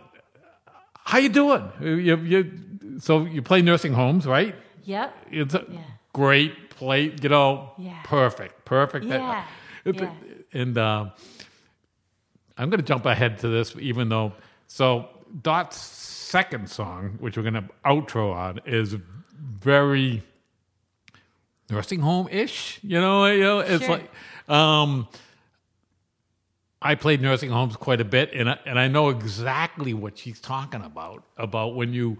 how 1.03 1.17
you 1.17 1.29
doing 1.29 1.69
you, 1.81 2.15
you 2.17 2.51
so 2.99 3.25
you 3.25 3.41
play 3.41 3.61
nursing 3.61 3.93
homes 3.93 4.25
right 4.25 4.55
Yep. 4.83 5.15
it's 5.31 5.53
a 5.55 5.65
Yeah. 5.69 5.79
great 6.13 6.69
play 6.69 7.13
you 7.21 7.29
know 7.29 7.71
Yeah. 7.77 7.97
perfect 8.05 8.63
perfect 8.65 9.05
Yeah. 9.05 9.43
It- 9.83 9.95
Yeah. 9.99 10.11
and 10.53 10.77
uh, 10.77 11.05
I'm 12.57 12.69
going 12.69 12.79
to 12.79 12.85
jump 12.85 13.05
ahead 13.05 13.39
to 13.39 13.47
this 13.49 13.75
even 13.79 14.09
though 14.09 14.33
so 14.67 15.09
Dot's 15.41 15.77
second 15.77 16.69
song 16.69 17.17
which 17.19 17.35
we're 17.35 17.43
going 17.43 17.55
to 17.55 17.65
outro 17.85 18.33
on 18.33 18.61
is 18.65 18.95
very 19.59 20.23
nursing 21.71 22.01
home 22.01 22.27
ish. 22.29 22.79
You 22.83 22.99
know, 22.99 23.25
you 23.27 23.41
know, 23.41 23.59
it's 23.59 23.85
Sure. 23.85 23.97
like 23.97 24.11
um, 24.49 25.07
I 26.81 26.95
played 26.95 27.21
nursing 27.21 27.51
homes 27.51 27.75
quite 27.75 28.01
a 28.01 28.05
bit, 28.05 28.31
and 28.33 28.49
I, 28.49 28.57
and 28.65 28.79
I 28.79 28.87
know 28.87 29.09
exactly 29.09 29.93
what 29.93 30.17
she's 30.17 30.39
talking 30.39 30.81
about. 30.81 31.23
About 31.37 31.75
when 31.75 31.93
you 31.93 32.17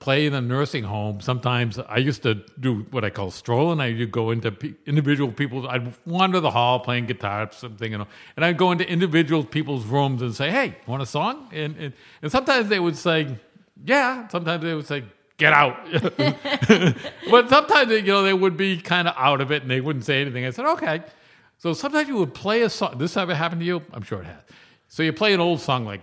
play 0.00 0.24
in 0.26 0.32
a 0.34 0.40
nursing 0.40 0.82
home. 0.84 1.20
Sometimes 1.20 1.78
I 1.78 1.98
used 1.98 2.22
to 2.22 2.34
do 2.58 2.86
what 2.90 3.04
I 3.04 3.10
call 3.10 3.30
strolling. 3.30 3.80
I 3.80 3.92
would 3.92 4.10
go 4.10 4.30
into 4.30 4.50
pe- 4.50 4.72
individual 4.86 5.30
people's. 5.30 5.66
I'd 5.68 5.92
wander 6.06 6.40
the 6.40 6.50
hall 6.50 6.80
playing 6.80 7.06
guitar, 7.06 7.42
or 7.44 7.52
something, 7.52 7.92
know, 7.92 8.06
and 8.36 8.44
I'd 8.44 8.56
go 8.56 8.72
into 8.72 8.88
individual 8.88 9.44
people's 9.44 9.84
rooms 9.84 10.22
and 10.22 10.34
say, 10.34 10.50
"Hey, 10.50 10.76
want 10.86 11.02
a 11.02 11.06
song?" 11.06 11.48
And 11.52 11.76
and, 11.76 11.92
and 12.22 12.32
sometimes 12.32 12.68
they 12.68 12.80
would 12.80 12.96
say, 12.96 13.36
"Yeah." 13.84 14.26
Sometimes 14.28 14.62
they 14.64 14.74
would 14.74 14.86
say. 14.86 15.04
Get 15.40 15.52
out. 15.54 15.76
but 17.30 17.48
sometimes, 17.48 17.90
you 17.90 18.02
know, 18.02 18.22
they 18.22 18.34
would 18.34 18.56
be 18.56 18.76
kind 18.76 19.08
of 19.08 19.14
out 19.16 19.40
of 19.40 19.50
it 19.50 19.62
and 19.62 19.70
they 19.70 19.80
wouldn't 19.80 20.04
say 20.04 20.20
anything. 20.20 20.44
I 20.44 20.50
said, 20.50 20.66
okay. 20.66 21.02
So 21.58 21.72
sometimes 21.72 22.08
you 22.08 22.16
would 22.16 22.34
play 22.34 22.62
a 22.62 22.70
song. 22.70 22.98
This 22.98 23.16
ever 23.16 23.34
happened 23.34 23.62
to 23.62 23.66
you? 23.66 23.82
I'm 23.92 24.02
sure 24.02 24.20
it 24.20 24.26
has. 24.26 24.42
So 24.88 25.02
you 25.02 25.12
play 25.12 25.32
an 25.32 25.40
old 25.40 25.60
song 25.60 25.84
like 25.84 26.02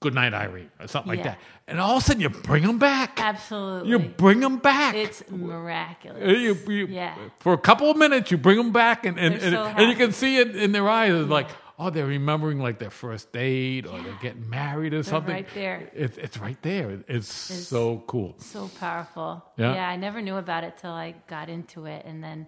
Good 0.00 0.14
Night 0.14 0.32
Irene 0.32 0.70
or 0.80 0.86
something 0.88 1.10
like 1.10 1.22
that. 1.24 1.38
And 1.68 1.78
all 1.78 1.98
of 1.98 2.02
a 2.02 2.06
sudden 2.06 2.22
you 2.22 2.30
bring 2.30 2.62
them 2.64 2.78
back. 2.78 3.20
Absolutely. 3.20 3.90
You 3.90 3.98
bring 3.98 4.40
them 4.40 4.56
back. 4.58 4.94
it's 4.94 5.22
miraculous. 5.30 6.38
You- 6.38 6.56
you- 6.72 6.86
Yeah. 6.86 7.14
For 7.40 7.52
a 7.52 7.58
couple 7.58 7.90
of 7.90 7.96
minutes, 7.98 8.30
you 8.30 8.38
bring 8.38 8.56
them 8.56 8.72
back, 8.72 9.04
and 9.04 9.18
and, 9.18 9.34
and, 9.34 9.42
so 9.54 9.64
and 9.64 9.90
you 9.90 9.96
can 9.96 10.12
see 10.12 10.38
it 10.38 10.56
in 10.56 10.72
their 10.72 10.88
eyes. 10.88 11.12
It's 11.12 11.28
like, 11.30 11.48
oh, 11.80 11.88
they're 11.88 12.06
remembering 12.06 12.60
like 12.60 12.78
their 12.78 12.90
first 12.90 13.32
date, 13.32 13.86
or 13.86 14.00
they're 14.02 14.18
getting 14.20 14.48
married, 14.48 14.92
or 14.92 15.02
something. 15.02 15.34
right 15.34 15.48
there. 15.54 15.90
It's 15.94 16.18
it's 16.18 16.38
right 16.38 16.60
there. 16.62 17.00
It's, 17.08 17.26
so 17.32 18.04
cool. 18.06 18.34
so 18.38 18.70
powerful. 18.78 19.42
Yeah. 19.56 19.72
I 19.88 19.96
never 19.96 20.20
knew 20.20 20.36
about 20.36 20.62
it 20.62 20.76
till 20.76 20.92
I 20.92 21.14
got 21.26 21.48
into 21.48 21.86
it, 21.86 22.04
and 22.04 22.22
then 22.22 22.46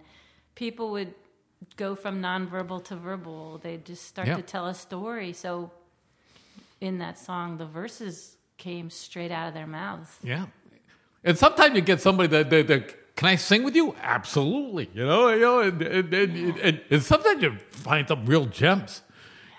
people 0.55 0.91
would 0.91 1.13
go 1.75 1.95
from 1.95 2.21
nonverbal 2.21 2.83
to 2.85 2.95
verbal. 2.95 3.57
They'd 3.57 3.85
just 3.85 4.05
start 4.05 4.27
Yeah. 4.27 4.35
to 4.35 4.43
tell 4.43 4.67
a 4.67 4.73
story. 4.73 5.33
So, 5.33 5.71
in 6.79 6.99
that 6.99 7.17
song, 7.17 7.57
the 7.57 7.65
verses 7.65 8.37
came 8.57 8.89
straight 8.89 9.31
out 9.31 9.47
of 9.47 9.53
their 9.53 9.67
mouths. 9.67 10.11
Yeah. 10.23 10.45
And 11.23 11.37
sometimes 11.37 11.75
you 11.75 11.81
get 11.81 12.01
somebody 12.01 12.27
that, 12.27 12.49
that, 12.49 12.67
that 12.67 13.15
can 13.15 13.29
I 13.29 13.35
sing 13.37 13.63
with 13.63 13.75
you? 13.75 13.95
Absolutely. 14.01 14.89
You 14.93 15.05
know, 15.05 15.29
you 15.29 15.39
know, 15.39 15.59
and, 15.61 15.81
and, 15.81 16.13
and, 16.13 16.57
and, 16.59 16.81
and 16.89 17.03
sometimes 17.03 17.41
you 17.41 17.57
find 17.71 18.07
some 18.07 18.25
real 18.25 18.45
gems. 18.45 19.01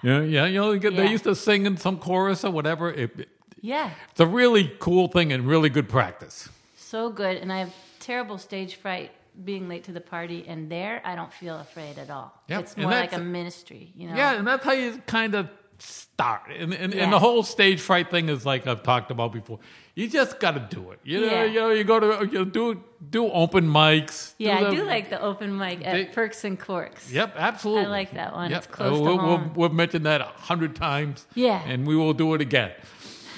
Know, 0.05 0.23
yeah, 0.23 0.47
you 0.47 0.61
know, 0.61 0.73
you 0.73 0.79
they 0.81 0.91
Yeah. 1.05 1.11
used 1.11 1.25
to 1.25 1.35
sing 1.35 1.67
in 1.67 1.77
some 1.77 1.99
chorus 1.99 2.45
or 2.45 2.51
whatever. 2.51 2.91
It, 2.91 3.19
it- 3.19 3.29
Yeah, 3.61 3.91
it's 4.11 4.21
a 4.21 4.27
really 4.27 4.73
cool 4.79 5.09
thing 5.09 5.33
and 5.33 5.47
really 5.47 5.71
good 5.71 5.89
practice. 5.89 6.49
so 6.77 7.11
good. 7.11 7.39
And 7.39 7.51
I 7.53 7.59
have 7.61 7.73
terrible 7.99 8.39
stage 8.39 8.75
fright 8.77 9.11
being 9.45 9.69
late 9.69 9.83
to 9.85 9.93
the 9.93 10.01
party, 10.01 10.45
and 10.47 10.71
there 10.71 11.01
I 11.05 11.17
don't 11.17 11.33
feel 11.33 11.59
afraid 11.59 11.99
at 11.99 12.09
all. 12.11 12.31
Yep, 12.49 12.61
It's 12.61 12.77
more 12.77 12.91
like 12.91 13.13
a 13.15 13.19
ministry, 13.19 13.93
you 13.97 14.09
know. 14.09 14.15
Yeah, 14.15 14.35
and 14.39 14.47
that's 14.47 14.65
how 14.65 14.73
you 14.73 14.99
kind 15.07 15.35
of 15.35 15.49
start. 15.79 16.43
And, 16.57 16.73
and, 16.75 16.95
Yeah. 16.95 17.05
and 17.05 17.13
the 17.13 17.19
whole 17.19 17.43
stage 17.43 17.81
fright 17.81 18.11
thing 18.11 18.29
is 18.29 18.45
like 18.47 18.67
I've 18.67 18.83
talked 18.83 19.11
about 19.11 19.33
before. 19.33 19.59
You 19.95 20.09
just 20.09 20.41
got 20.41 20.53
to 20.53 20.61
do 20.77 20.91
it. 20.91 21.01
You 21.05 21.21
know, 21.21 21.27
Yeah. 21.27 21.45
you 21.45 21.61
know, 21.61 21.71
you 21.71 21.85
go 21.85 22.01
to 22.01 22.27
you 22.27 22.39
know, 22.41 22.45
do 22.45 22.83
do 23.11 23.29
open 23.31 23.69
mics. 23.69 24.35
Yeah, 24.39 24.59
I 24.59 24.65
the- 24.65 24.71
do 24.77 24.83
like 24.85 25.11
the 25.11 25.21
open 25.21 25.57
mic 25.57 25.85
at 25.87 25.93
They- 25.93 26.05
Perks 26.07 26.45
and 26.45 26.59
Corks. 26.59 27.13
Yep, 27.13 27.35
absolutely. 27.37 27.85
I 27.87 27.89
like 27.89 28.15
that 28.15 28.33
one. 28.33 28.51
Yep. 28.51 28.59
It's 28.59 28.67
close 28.67 28.93
Uh, 28.93 28.97
to 28.97 29.03
we'll, 29.03 29.17
we'll- 29.17 29.37
home. 29.39 29.53
We've 29.55 29.73
mentioned 29.73 30.07
that 30.07 30.21
a 30.21 30.25
hundred 30.25 30.75
times. 30.77 31.27
Yeah. 31.35 31.63
and 31.67 31.87
we 31.87 31.97
will 31.97 32.15
do 32.15 32.35
it 32.35 32.41
again. 32.41 32.73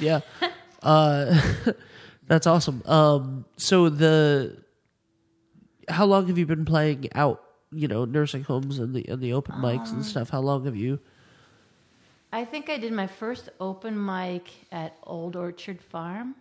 Yeah. 0.01 0.21
Uh, 0.83 1.41
that's 2.29 2.47
awesome. 2.47 2.81
Um, 2.87 3.45
so 3.57 3.89
the 3.89 4.57
how 5.89 6.05
long 6.05 6.27
have 6.29 6.39
you 6.39 6.47
been 6.47 6.65
playing 6.65 7.09
out? 7.15 7.43
You 7.73 7.89
know, 7.89 8.05
nursing 8.05 8.45
homes 8.45 8.79
and 8.79 8.95
the 8.95 9.05
and 9.09 9.21
the 9.21 9.33
open 9.33 9.57
mics 9.57 9.89
Um, 9.89 9.97
and 9.97 10.05
stuff. 10.05 10.31
How 10.31 10.41
long 10.41 10.65
have 10.67 10.77
you? 10.77 11.01
I 12.37 12.45
think 12.45 12.69
I 12.69 12.77
did 12.77 12.93
my 12.93 13.07
first 13.07 13.49
open 13.59 13.95
mic 14.05 14.51
at 14.71 14.95
Old 15.05 15.37
Orchard 15.37 15.81
Farm. 15.81 16.35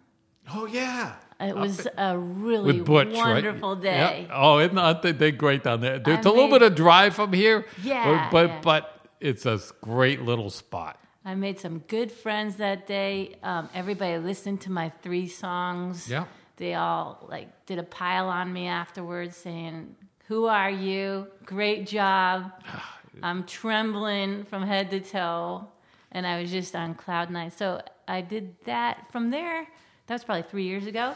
Oh 0.53 0.65
yeah, 0.65 1.13
It 1.39 1.55
was 1.55 1.87
a 1.97 2.17
really 2.17 2.81
Butch, 2.81 3.13
wonderful 3.13 3.75
right? 3.75 3.81
day. 3.81 4.21
Yep. 4.23 4.29
Oh, 4.33 4.59
isn't 4.59 4.75
that, 4.75 5.01
they- 5.01 5.13
they're 5.13 5.31
great 5.31 5.63
down 5.63 5.79
there. 5.79 6.01
I 6.05 6.11
It's 6.11 6.25
a 6.25 6.29
little 6.29 6.49
bit 6.49 6.63
of 6.63 6.75
drive 6.75 7.15
from 7.15 7.31
here. 7.31 7.65
Yeah, 7.81 8.29
but 8.29 8.31
but, 8.31 8.49
yeah. 8.49 8.61
but 8.61 9.07
it's 9.21 9.45
a 9.45 9.57
great 9.79 10.21
little 10.21 10.49
spot. 10.49 10.99
I 11.23 11.33
made 11.33 11.61
some 11.61 11.79
good 11.87 12.11
friends 12.11 12.57
that 12.57 12.87
day. 12.87 13.37
Um, 13.41 13.69
everybody 13.73 14.17
listened 14.17 14.59
to 14.61 14.71
my 14.73 14.89
three 15.01 15.29
songs. 15.29 16.09
Yeah. 16.09 16.25
They 16.57 16.73
all 16.73 17.25
like 17.29 17.65
did 17.65 17.79
a 17.79 17.83
pile 17.83 18.27
on 18.27 18.51
me 18.51 18.67
afterwards 18.67 19.37
saying, 19.37 19.95
Who 20.27 20.45
are 20.45 20.69
you? 20.69 21.27
Great 21.45 21.87
job. 21.87 22.51
I'm 23.23 23.45
trembling 23.45 24.43
from 24.43 24.63
head 24.63 24.91
to 24.91 24.99
toe. 24.99 25.69
And 26.15 26.25
I 26.25 26.41
was 26.41 26.49
just 26.49 26.73
on 26.77 26.95
cloud 26.95 27.29
nine. 27.29 27.51
So 27.51 27.81
I 28.07 28.21
did 28.21 28.55
that. 28.63 29.11
From 29.11 29.31
there, 29.31 29.67
that 30.07 30.13
was 30.13 30.23
probably 30.23 30.43
three 30.43 30.63
years 30.63 30.87
ago. 30.87 31.13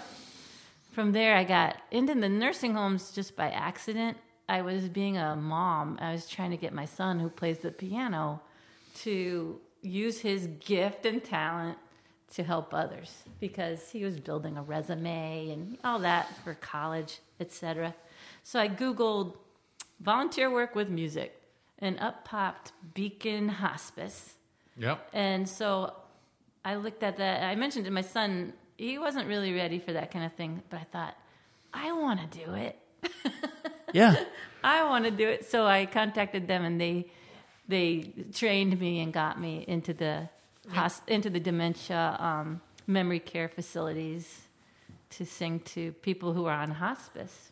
From 0.91 1.13
there, 1.13 1.37
I 1.37 1.45
got 1.45 1.77
into 1.89 2.13
the 2.15 2.27
nursing 2.27 2.73
homes 2.73 3.11
just 3.11 3.37
by 3.37 3.49
accident. 3.49 4.17
I 4.49 4.61
was 4.61 4.89
being 4.89 5.17
a 5.17 5.37
mom. 5.37 5.97
I 6.01 6.11
was 6.11 6.27
trying 6.27 6.51
to 6.51 6.57
get 6.57 6.73
my 6.73 6.83
son, 6.83 7.17
who 7.17 7.29
plays 7.29 7.59
the 7.59 7.71
piano, 7.71 8.41
to 8.95 9.61
use 9.81 10.19
his 10.19 10.47
gift 10.59 11.05
and 11.05 11.23
talent 11.23 11.77
to 12.33 12.43
help 12.43 12.73
others 12.73 13.23
because 13.39 13.89
he 13.91 14.03
was 14.03 14.19
building 14.19 14.57
a 14.57 14.61
resume 14.61 15.49
and 15.49 15.77
all 15.85 15.99
that 15.99 16.27
for 16.43 16.55
college, 16.55 17.19
etc. 17.39 17.95
So 18.43 18.59
I 18.59 18.67
googled 18.67 19.37
volunteer 20.01 20.51
work 20.51 20.75
with 20.75 20.89
music, 20.89 21.41
and 21.77 21.97
up 21.99 22.25
popped 22.25 22.73
Beacon 22.93 23.47
Hospice. 23.47 24.35
Yep. 24.79 25.09
And 25.13 25.47
so 25.47 25.93
I 26.65 26.75
looked 26.75 27.03
at 27.03 27.17
that. 27.17 27.43
I 27.43 27.55
mentioned 27.55 27.85
to 27.85 27.91
my 27.91 28.01
son, 28.01 28.53
he 28.77 28.97
wasn't 28.97 29.27
really 29.27 29.53
ready 29.53 29.79
for 29.79 29.93
that 29.93 30.11
kind 30.11 30.25
of 30.25 30.33
thing, 30.33 30.63
but 30.69 30.79
I 30.79 30.83
thought, 30.83 31.15
I 31.73 31.91
want 31.91 32.31
to 32.31 32.45
do 32.45 32.53
it. 32.53 32.79
Yeah. 33.93 34.23
I 34.63 34.83
want 34.83 35.05
to 35.05 35.11
do 35.11 35.27
it. 35.27 35.45
So 35.49 35.65
I 35.65 35.85
contacted 35.85 36.47
them, 36.47 36.63
and 36.63 36.79
they 36.79 37.07
they 37.67 38.11
trained 38.33 38.79
me 38.79 39.01
and 39.01 39.13
got 39.13 39.39
me 39.39 39.63
into 39.67 39.93
the 39.93 40.29
into 41.07 41.29
the 41.29 41.39
dementia 41.39 42.17
um, 42.19 42.61
memory 42.87 43.19
care 43.19 43.47
facilities 43.47 44.41
to 45.11 45.25
sing 45.25 45.59
to 45.61 45.91
people 45.93 46.33
who 46.33 46.45
are 46.45 46.53
on 46.53 46.71
hospice. 46.71 47.51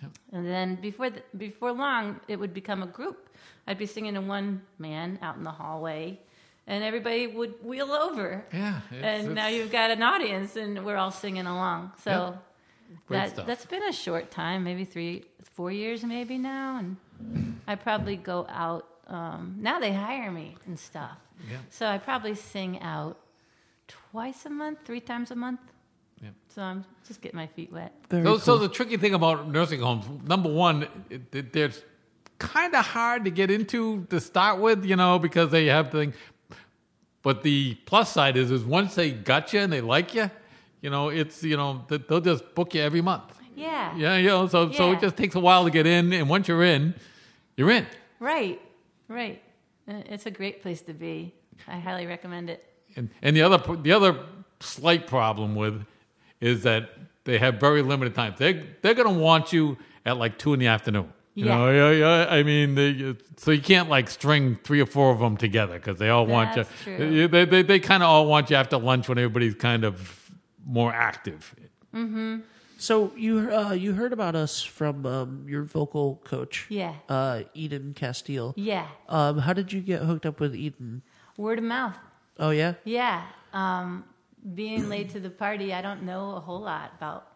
Yep. 0.00 0.10
And 0.32 0.46
then 0.46 0.76
before 0.76 1.10
the, 1.10 1.22
before 1.36 1.72
long, 1.72 2.20
it 2.28 2.36
would 2.36 2.54
become 2.54 2.82
a 2.82 2.86
group. 2.86 3.28
I'd 3.66 3.78
be 3.78 3.86
singing 3.86 4.14
to 4.14 4.20
one 4.20 4.62
man 4.78 5.18
out 5.20 5.36
in 5.36 5.42
the 5.42 5.50
hallway, 5.50 6.20
and 6.68 6.84
everybody 6.84 7.26
would 7.26 7.54
wheel 7.64 7.90
over. 7.90 8.44
Yeah, 8.52 8.80
it's- 8.92 9.24
and 9.24 9.34
now 9.34 9.48
you've 9.48 9.72
got 9.72 9.90
an 9.90 10.02
audience, 10.02 10.54
and 10.54 10.84
we're 10.84 10.96
all 10.96 11.10
singing 11.10 11.46
along. 11.46 11.92
So 12.04 12.38
Great 13.08 13.18
that 13.18 13.30
stuff. 13.30 13.46
that's 13.46 13.66
been 13.66 13.82
a 13.82 13.92
short 13.92 14.30
time, 14.30 14.62
maybe 14.62 14.84
three, 14.84 15.24
four 15.56 15.72
years, 15.72 16.04
maybe 16.04 16.38
now, 16.38 16.78
and 16.78 16.96
I 17.66 17.74
probably 17.74 18.16
go 18.16 18.46
out. 18.48 18.84
Um, 19.08 19.56
now 19.58 19.80
they 19.80 19.92
hire 19.92 20.30
me 20.30 20.54
and 20.66 20.78
stuff, 20.78 21.16
Yeah. 21.50 21.56
so 21.70 21.86
I 21.86 21.96
probably 21.98 22.34
sing 22.34 22.78
out 22.82 23.16
twice 23.88 24.44
a 24.46 24.50
month, 24.50 24.78
three 24.84 25.00
times 25.00 25.30
a 25.30 25.34
month. 25.34 25.60
Yeah. 26.22 26.30
So 26.54 26.60
I'm 26.62 26.84
just 27.06 27.20
getting 27.22 27.36
my 27.38 27.46
feet 27.46 27.72
wet. 27.72 27.92
So, 28.10 28.22
cool. 28.22 28.38
so 28.38 28.58
the 28.58 28.68
tricky 28.68 28.96
thing 28.98 29.14
about 29.14 29.48
nursing 29.48 29.80
homes, 29.80 30.04
number 30.26 30.50
one, 30.52 30.86
it, 31.08 31.34
it, 31.34 31.52
they're 31.54 31.70
kind 32.38 32.74
of 32.74 32.84
hard 32.84 33.24
to 33.24 33.30
get 33.30 33.50
into 33.50 34.04
to 34.10 34.20
start 34.20 34.58
with, 34.60 34.84
you 34.84 34.96
know, 34.96 35.18
because 35.18 35.50
they 35.50 35.66
have 35.66 35.90
things. 35.90 36.14
But 37.22 37.42
the 37.42 37.74
plus 37.84 38.12
side 38.12 38.36
is, 38.36 38.50
is 38.50 38.64
once 38.64 38.94
they 38.94 39.10
got 39.10 39.52
you 39.52 39.60
and 39.60 39.72
they 39.72 39.80
like 39.80 40.14
you, 40.14 40.30
you 40.80 40.90
know, 40.90 41.08
it's 41.08 41.42
you 41.42 41.56
know 41.56 41.84
they'll 41.88 42.20
just 42.20 42.54
book 42.54 42.74
you 42.74 42.80
every 42.82 43.00
month. 43.00 43.34
Yeah. 43.56 43.96
Yeah, 43.96 44.16
you 44.16 44.28
know, 44.28 44.46
so 44.46 44.70
so 44.72 44.92
it 44.92 45.00
just 45.00 45.16
takes 45.16 45.34
a 45.34 45.40
while 45.40 45.64
to 45.64 45.70
get 45.70 45.86
in, 45.86 46.12
and 46.12 46.28
once 46.28 46.46
you're 46.46 46.62
in, 46.62 46.94
you're 47.56 47.70
in. 47.70 47.86
Right. 48.20 48.60
Right. 49.08 49.42
Uh, 49.88 50.02
It's 50.06 50.26
a 50.26 50.30
great 50.30 50.62
place 50.62 50.80
to 50.82 50.92
be. 50.92 51.34
I 51.66 51.78
highly 51.78 52.06
recommend 52.06 52.50
it. 52.50 52.64
And 52.96 53.10
and 53.22 53.36
the 53.36 53.42
other 53.42 53.76
the 53.76 53.92
other 53.92 54.16
slight 54.60 55.06
problem 55.06 55.54
with 55.56 55.84
is 56.40 56.62
that 56.62 56.90
they 57.24 57.38
have 57.38 57.58
very 57.60 57.82
limited 57.82 58.14
time. 58.14 58.34
They 58.38 58.52
they're 58.80 58.94
going 58.94 59.12
to 59.12 59.20
want 59.20 59.52
you 59.52 59.76
at 60.06 60.16
like 60.18 60.38
two 60.38 60.54
in 60.54 60.60
the 60.60 60.68
afternoon. 60.68 61.12
You 61.38 61.44
Yeah. 61.46 61.56
know, 61.56 61.70
yeah, 61.70 61.90
yeah. 62.04 62.26
I 62.38 62.42
mean, 62.42 62.74
they, 62.74 63.14
so 63.36 63.52
you 63.52 63.60
can't 63.62 63.88
like 63.88 64.10
string 64.10 64.58
three 64.64 64.80
or 64.80 64.86
four 64.86 65.12
of 65.12 65.20
them 65.20 65.36
together 65.36 65.74
because 65.78 65.98
they 65.98 66.08
all 66.08 66.26
want 66.26 66.56
you. 66.56 66.64
That's 66.64 66.82
true. 66.82 67.28
They 67.28 67.44
they, 67.44 67.62
they 67.62 67.78
kind 67.78 68.02
of 68.02 68.08
all 68.08 68.26
want 68.26 68.50
you 68.50 68.56
after 68.56 68.76
lunch 68.76 69.08
when 69.08 69.18
everybody's 69.18 69.54
kind 69.54 69.84
of 69.84 69.94
more 70.66 70.92
active. 70.92 71.54
Mm-hmm. 71.94 72.40
So 72.78 73.12
you 73.16 73.50
uh, 73.54 73.72
you 73.72 73.92
heard 73.92 74.12
about 74.12 74.34
us 74.34 74.62
from 74.64 75.06
um, 75.06 75.46
your 75.48 75.62
vocal 75.62 76.20
coach, 76.24 76.66
Yeah. 76.68 76.94
uh, 77.08 77.42
Eden 77.54 77.94
Castile. 77.94 78.52
Yeah. 78.56 78.86
Um, 79.08 79.38
how 79.38 79.52
did 79.52 79.72
you 79.72 79.80
get 79.80 80.02
hooked 80.02 80.26
up 80.26 80.40
with 80.40 80.56
Eden? 80.56 81.02
Word 81.36 81.58
of 81.58 81.64
mouth. 81.64 81.96
Oh 82.40 82.50
yeah, 82.50 82.74
Yeah. 82.84 83.22
Um, 83.52 84.04
being 84.54 84.88
late 84.88 85.10
to 85.10 85.20
the 85.20 85.30
party, 85.30 85.72
I 85.72 85.82
don't 85.82 86.02
know 86.02 86.34
a 86.36 86.40
whole 86.40 86.60
lot 86.60 86.92
about 86.96 87.26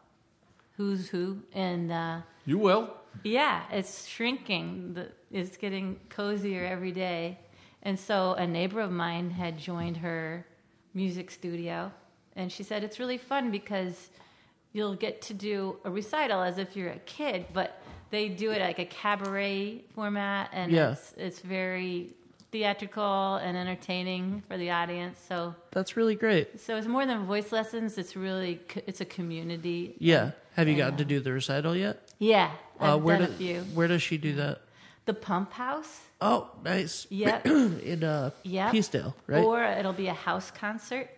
who's 0.77 1.09
who. 1.09 1.39
And 1.53 1.91
uh, 1.93 2.21
You 2.47 2.59
will. 2.59 2.95
Yeah, 3.25 3.63
it's 3.71 4.07
shrinking. 4.07 5.07
It's 5.31 5.57
getting 5.57 5.99
cozier 6.09 6.65
every 6.65 6.93
day. 6.93 7.39
And 7.83 7.99
so 7.99 8.35
a 8.35 8.47
neighbor 8.47 8.81
of 8.81 8.91
mine 8.91 9.31
had 9.31 9.59
joined 9.59 9.99
her 9.99 10.47
music 10.95 11.31
studio. 11.31 11.93
And 12.37 12.51
she 12.51 12.63
said, 12.63 12.85
it's 12.85 12.99
really 12.99 13.19
fun 13.19 13.51
because 13.51 14.11
you'll 14.73 14.95
get 14.95 15.21
to 15.23 15.35
do 15.35 15.77
a 15.85 15.91
recital 15.91 16.43
as 16.43 16.59
if 16.59 16.77
you're 16.77 16.91
a 16.91 16.99
kid, 17.01 17.47
but 17.53 17.81
they 18.11 18.29
do 18.29 18.51
it 18.53 18.61
like 18.61 18.79
a 18.79 18.85
cabaret 18.87 19.85
format. 19.95 20.51
And 20.53 20.73
Yeah. 20.73 20.93
it's, 20.93 21.13
it's 21.17 21.41
very 21.41 22.11
theatrical 22.53 23.37
and 23.37 23.57
entertaining 23.57 24.43
for 24.47 24.57
the 24.57 24.71
audience. 24.71 25.19
So 25.29 25.55
that's 25.73 25.97
really 25.97 26.15
great. 26.15 26.61
so 26.61 26.77
it's 26.77 26.87
more 26.87 27.07
than 27.07 27.25
voice 27.25 27.51
lessons. 27.51 27.99
It's 27.99 28.15
really 28.15 28.61
it's 28.87 29.01
a 29.01 29.05
community. 29.07 29.97
Yeah. 29.99 30.33
Have 30.55 30.69
you 30.69 30.77
gotten 30.77 30.99
to 30.99 31.05
do 31.05 31.19
the 31.21 31.33
recital 31.33 31.75
yet? 31.75 32.13
Yeah, 32.19 32.51
I've 32.79 32.95
Uh, 32.95 32.99
where 32.99 33.19
done 33.19 33.29
do- 33.29 33.33
a 33.33 33.37
few. 33.37 33.61
Where 33.75 33.89
does 33.89 34.03
she 34.03 34.19
do 34.19 34.35
that? 34.35 34.61
The 35.07 35.15
Pump 35.15 35.53
House. 35.55 36.01
Oh, 36.21 36.51
nice. 36.63 37.07
Yep. 37.11 37.47
In 37.47 38.05
uh, 38.05 38.31
Yep. 38.45 38.73
Peacedale, 38.73 39.15
right? 39.27 39.43
Or 39.43 39.65
it'll 39.65 39.95
be 39.95 40.07
a 40.09 40.15
house 40.15 40.51
concert. 40.53 41.09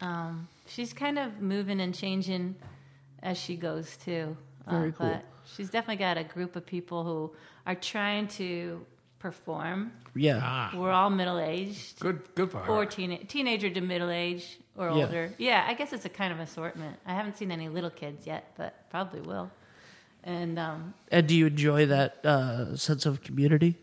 Um, 0.00 0.46
she's 0.66 0.92
kind 0.92 1.18
of 1.18 1.40
moving 1.40 1.80
and 1.80 1.94
changing 1.94 2.54
as 3.22 3.38
she 3.38 3.56
goes 3.56 3.96
too. 3.96 4.36
Uh, 4.66 4.70
Very 4.78 4.92
cool. 4.92 5.08
But 5.08 5.24
she's 5.56 5.70
definitely 5.70 5.96
got 6.04 6.18
a 6.18 6.24
group 6.24 6.54
of 6.54 6.64
people 6.66 7.02
who 7.04 7.32
are 7.66 7.74
trying 7.74 8.28
to 8.28 8.84
perform. 9.20 9.92
yeah. 10.16 10.40
Ah, 10.42 10.72
We're 10.74 10.90
all 10.90 11.10
middle 11.10 11.38
aged. 11.38 12.00
good 12.00 12.18
good 12.34 12.50
for 12.50 12.58
her. 12.58 12.72
Or 12.72 12.84
teen- 12.86 13.24
teenager 13.28 13.70
to 13.70 13.80
middle 13.80 14.10
age 14.10 14.58
or 14.76 14.86
Yeah. 14.88 15.04
older. 15.04 15.32
Yeah, 15.38 15.64
I 15.68 15.74
guess 15.74 15.92
it's 15.92 16.04
a 16.06 16.08
kind 16.08 16.32
of 16.32 16.40
assortment. 16.40 16.96
I 17.06 17.12
haven't 17.14 17.36
seen 17.36 17.52
any 17.52 17.68
little 17.68 17.90
kids 17.90 18.26
yet, 18.26 18.52
but 18.56 18.72
probably 18.90 19.20
will. 19.20 19.48
And 20.24 20.58
um, 20.58 20.94
And 21.12 21.26
do 21.28 21.34
you 21.36 21.46
enjoy 21.46 21.86
that 21.86 22.24
uh, 22.26 22.76
sense 22.76 23.06
of 23.06 23.22
community? 23.22 23.76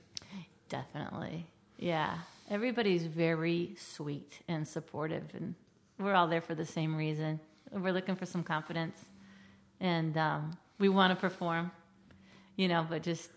definitely, 0.70 1.46
yeah. 1.78 2.18
Everybody's 2.50 3.06
very 3.06 3.76
sweet 3.78 4.40
and 4.48 4.68
supportive, 4.68 5.24
and 5.34 5.56
we're 6.00 6.14
all 6.14 6.28
there 6.28 6.42
for 6.42 6.56
the 6.56 6.66
same 6.66 6.96
reason. 6.96 7.40
We're 7.72 7.92
looking 7.94 8.16
for 8.16 8.26
some 8.26 8.44
confidence, 8.44 8.98
and 9.80 10.18
um, 10.18 10.58
we 10.80 10.90
want 10.90 11.12
to 11.12 11.16
perform, 11.20 11.72
you 12.56 12.68
know, 12.68 12.86
but 12.90 13.04
just 13.04 13.30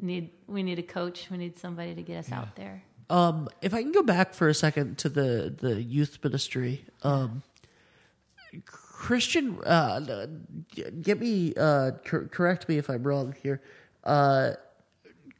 need 0.00 0.30
we 0.46 0.62
need 0.62 0.78
a 0.78 0.82
coach. 0.82 1.28
We 1.30 1.36
need 1.38 1.58
somebody 1.58 1.94
to 1.94 2.02
get 2.02 2.18
us 2.18 2.32
out 2.32 2.56
there. 2.56 2.82
Um, 3.10 3.48
if 3.62 3.72
I 3.72 3.82
can 3.82 3.92
go 3.92 4.02
back 4.02 4.34
for 4.34 4.48
a 4.48 4.54
second 4.54 4.98
to 4.98 5.08
the 5.08 5.54
the 5.56 5.82
youth 5.82 6.18
ministry, 6.22 6.84
um, 7.02 7.42
Christian, 8.64 9.58
uh, 9.64 10.26
get 11.02 11.20
me 11.20 11.54
uh, 11.56 11.92
cor- 12.04 12.26
correct 12.26 12.68
me 12.68 12.78
if 12.78 12.88
I'm 12.90 13.02
wrong 13.02 13.34
here. 13.42 13.60
Uh, 14.04 14.52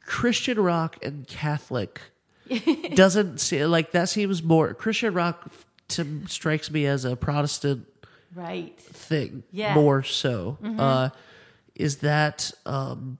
Christian 0.05 0.59
rock 0.59 0.97
and 1.03 1.27
Catholic 1.27 2.01
doesn't 2.95 3.39
see 3.39 3.63
like 3.65 3.91
that 3.91 4.09
seems 4.09 4.41
more 4.41 4.73
Christian 4.73 5.13
rock 5.13 5.51
to, 5.89 6.25
strikes 6.27 6.71
me 6.71 6.85
as 6.85 7.05
a 7.05 7.15
Protestant 7.15 7.85
Right. 8.35 8.79
thing 8.79 9.43
Yeah. 9.51 9.73
more 9.73 10.03
so 10.03 10.57
uh 10.77 11.09
is 11.75 11.97
that 11.97 12.51
um 12.65 13.17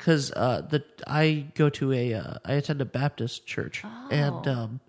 because 0.00 0.32
uh 0.32 0.62
the 0.70 0.82
i 1.06 1.44
go 1.54 1.68
to 1.68 1.92
a 1.92 2.14
uh, 2.14 2.34
i 2.44 2.54
attend 2.54 2.80
a 2.80 2.84
baptist 2.86 3.46
church 3.46 3.84
and 4.10 4.46
Oh. 4.48 4.52
um 4.52 4.80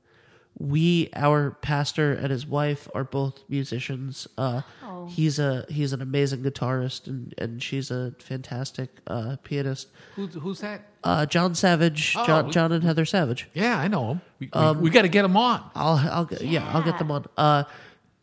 we 0.60 1.10
our 1.16 1.52
pastor 1.62 2.12
and 2.14 2.30
his 2.30 2.46
wife 2.46 2.88
are 2.96 3.04
both 3.04 3.44
musicians 3.50 4.28
uh 4.38 4.62
Oh. 4.84 5.08
he's 5.08 5.40
a 5.40 5.66
he's 5.70 5.92
an 5.94 6.02
amazing 6.02 6.44
guitarist 6.44 7.08
and 7.08 7.34
and 7.38 7.64
she's 7.64 7.90
a 7.92 8.14
fantastic 8.20 8.90
uh 9.08 9.38
pianist 9.44 9.88
Who's 10.16 10.34
who's 10.36 10.60
that? 10.60 10.82
uh 11.04 11.26
john 11.26 11.56
savage 11.56 12.14
Oh, 12.18 12.26
john 12.26 12.46
we- 12.48 12.52
john 12.52 12.72
and 12.72 12.84
heather 12.84 13.06
savage 13.06 13.50
Yeah, 13.54 13.80
I 13.80 13.88
know 13.88 14.12
him. 14.12 14.22
We, 14.40 14.50
Um, 14.54 14.82
we, 14.82 14.90
got 14.92 15.02
to 15.04 15.08
get 15.18 15.24
them 15.24 15.38
on. 15.38 15.60
I'll 15.76 15.98
I'll 16.16 16.26
get 16.26 16.42
yeah. 16.42 16.68
I'll 16.74 16.84
get 16.84 16.98
them 17.00 17.12
on. 17.12 17.26
Uh 17.38 17.64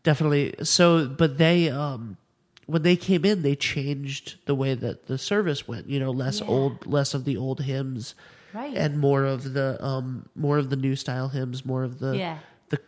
definitely. 0.05 0.55
So 0.63 1.09
but 1.09 1.39
they 1.39 1.71
um 1.71 2.17
when 2.69 2.83
they 2.83 2.97
came 2.97 3.25
in 3.25 3.43
they 3.43 3.57
changed 3.57 4.37
the 4.47 4.55
way 4.55 4.75
that 4.75 5.07
the 5.07 5.17
service 5.19 5.67
went, 5.67 5.89
you 5.89 5.99
know, 5.99 6.11
less 6.13 6.41
Yeah. 6.41 6.47
old 6.49 6.87
less 6.87 7.15
of 7.15 7.25
the 7.25 7.37
old 7.37 7.61
hymns 7.63 8.15
Right. 8.55 8.75
and 8.77 8.99
more 8.99 9.25
of 9.25 9.53
the 9.55 9.83
um 9.85 10.29
more 10.37 10.59
of 10.59 10.71
the 10.71 10.77
new 10.77 10.95
style 10.97 11.29
hymns, 11.29 11.65
more 11.65 11.83
of 11.85 11.99
the 11.99 12.17
Yeah. 12.17 12.39
the 12.71 12.79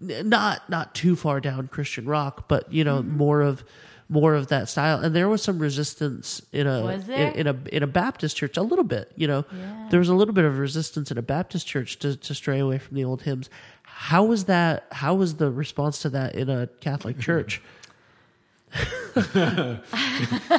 n- 0.00 0.28
not 0.28 0.68
not 0.68 0.94
too 0.94 1.16
far 1.16 1.40
down 1.40 1.68
Christian 1.68 2.06
rock, 2.06 2.48
but 2.48 2.72
you 2.72 2.84
know, 2.84 3.00
Mm-hmm. 3.02 3.16
more 3.16 3.40
of 3.42 3.64
more 4.08 4.34
of 4.34 4.48
that 4.48 4.68
style. 4.68 4.98
And 5.00 5.16
there 5.16 5.28
was 5.28 5.40
some 5.42 5.58
resistance 5.58 6.42
in 6.52 6.66
a 6.66 6.86
in, 7.08 7.10
in 7.10 7.46
a 7.46 7.56
in 7.72 7.82
a 7.82 7.86
Baptist 7.86 8.36
church 8.36 8.56
a 8.56 8.62
little 8.62 8.84
bit, 8.84 9.10
you 9.16 9.26
know. 9.26 9.44
Yeah. 9.50 9.88
There 9.90 9.98
was 9.98 10.08
a 10.10 10.14
little 10.14 10.34
bit 10.34 10.44
of 10.44 10.58
resistance 10.58 11.10
in 11.10 11.16
a 11.18 11.22
Baptist 11.22 11.66
church 11.66 11.98
to 12.00 12.16
to 12.16 12.34
stray 12.34 12.58
away 12.58 12.78
from 12.78 12.94
the 12.96 13.04
old 13.04 13.22
hymns. 13.22 13.48
How 13.84 14.24
was 14.24 14.44
that 14.44 14.86
how 14.92 15.14
was 15.14 15.36
the 15.36 15.50
response 15.50 16.00
to 16.02 16.10
that 16.10 16.34
in 16.34 16.50
a 16.50 16.66
Catholic 16.80 17.18
church? 17.28 17.62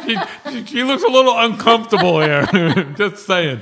She, 0.05 0.65
she, 0.65 0.83
looks 0.83 1.03
a 1.03 1.07
little 1.07 1.37
uncomfortable 1.37 2.21
here. 2.21 2.45
Just 2.97 3.25
saying. 3.25 3.61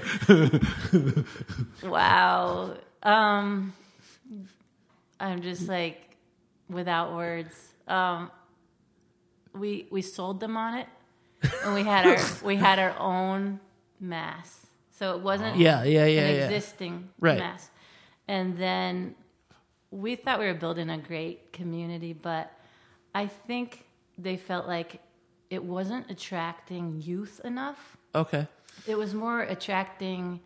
Wow. 1.84 2.76
Um, 3.04 3.74
I'm 5.20 5.42
just 5.42 5.68
like 5.68 6.18
without 6.70 7.14
words. 7.16 7.54
Um, 7.88 8.32
we 9.54 9.88
we 9.92 10.02
sold 10.02 10.40
them 10.40 10.58
on 10.58 10.78
it, 10.80 10.88
and 11.64 11.74
we 11.74 11.84
had 11.84 12.06
our 12.06 12.18
we 12.44 12.56
had 12.56 12.80
our 12.80 12.98
own 13.00 13.60
mass, 14.00 14.68
so 14.92 15.16
it 15.16 15.22
wasn't 15.22 15.58
Yeah, 15.58 15.84
yeah, 15.84 16.06
yeah, 16.06 16.22
an 16.22 16.36
yeah. 16.36 16.46
existing 16.46 17.10
Right. 17.20 17.40
mass. 17.40 17.70
And 18.28 18.58
then 18.58 19.16
we 19.92 20.16
thought 20.16 20.40
we 20.40 20.46
were 20.46 20.54
building 20.54 20.90
a 20.90 20.98
great 20.98 21.52
community, 21.54 22.14
but 22.14 22.52
I 23.14 23.28
think 23.28 23.86
they 24.22 24.38
felt 24.38 24.68
like 24.68 25.02
it 25.50 25.64
wasn't 25.64 26.10
attracting 26.10 27.02
youth 27.02 27.42
enough. 27.44 27.98
Okay. 28.16 28.48
It 28.88 28.98
was 28.98 29.14
more 29.14 29.42
attracting 29.42 30.40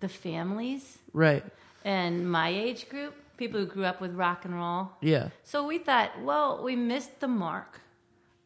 the 0.00 0.08
families 0.08 0.98
Right. 1.12 1.44
and 1.84 2.30
my 2.30 2.48
age 2.48 2.88
group 2.88 3.14
people 3.36 3.60
who 3.60 3.66
grew 3.66 3.84
up 3.84 4.00
with 4.00 4.12
rock 4.14 4.44
and 4.44 4.54
roll. 4.54 4.90
Yeah. 5.00 5.28
So 5.44 5.64
we 5.64 5.78
thought, 5.78 6.10
well, 6.22 6.60
we 6.62 6.74
missed 6.74 7.20
the 7.20 7.28
mark, 7.28 7.80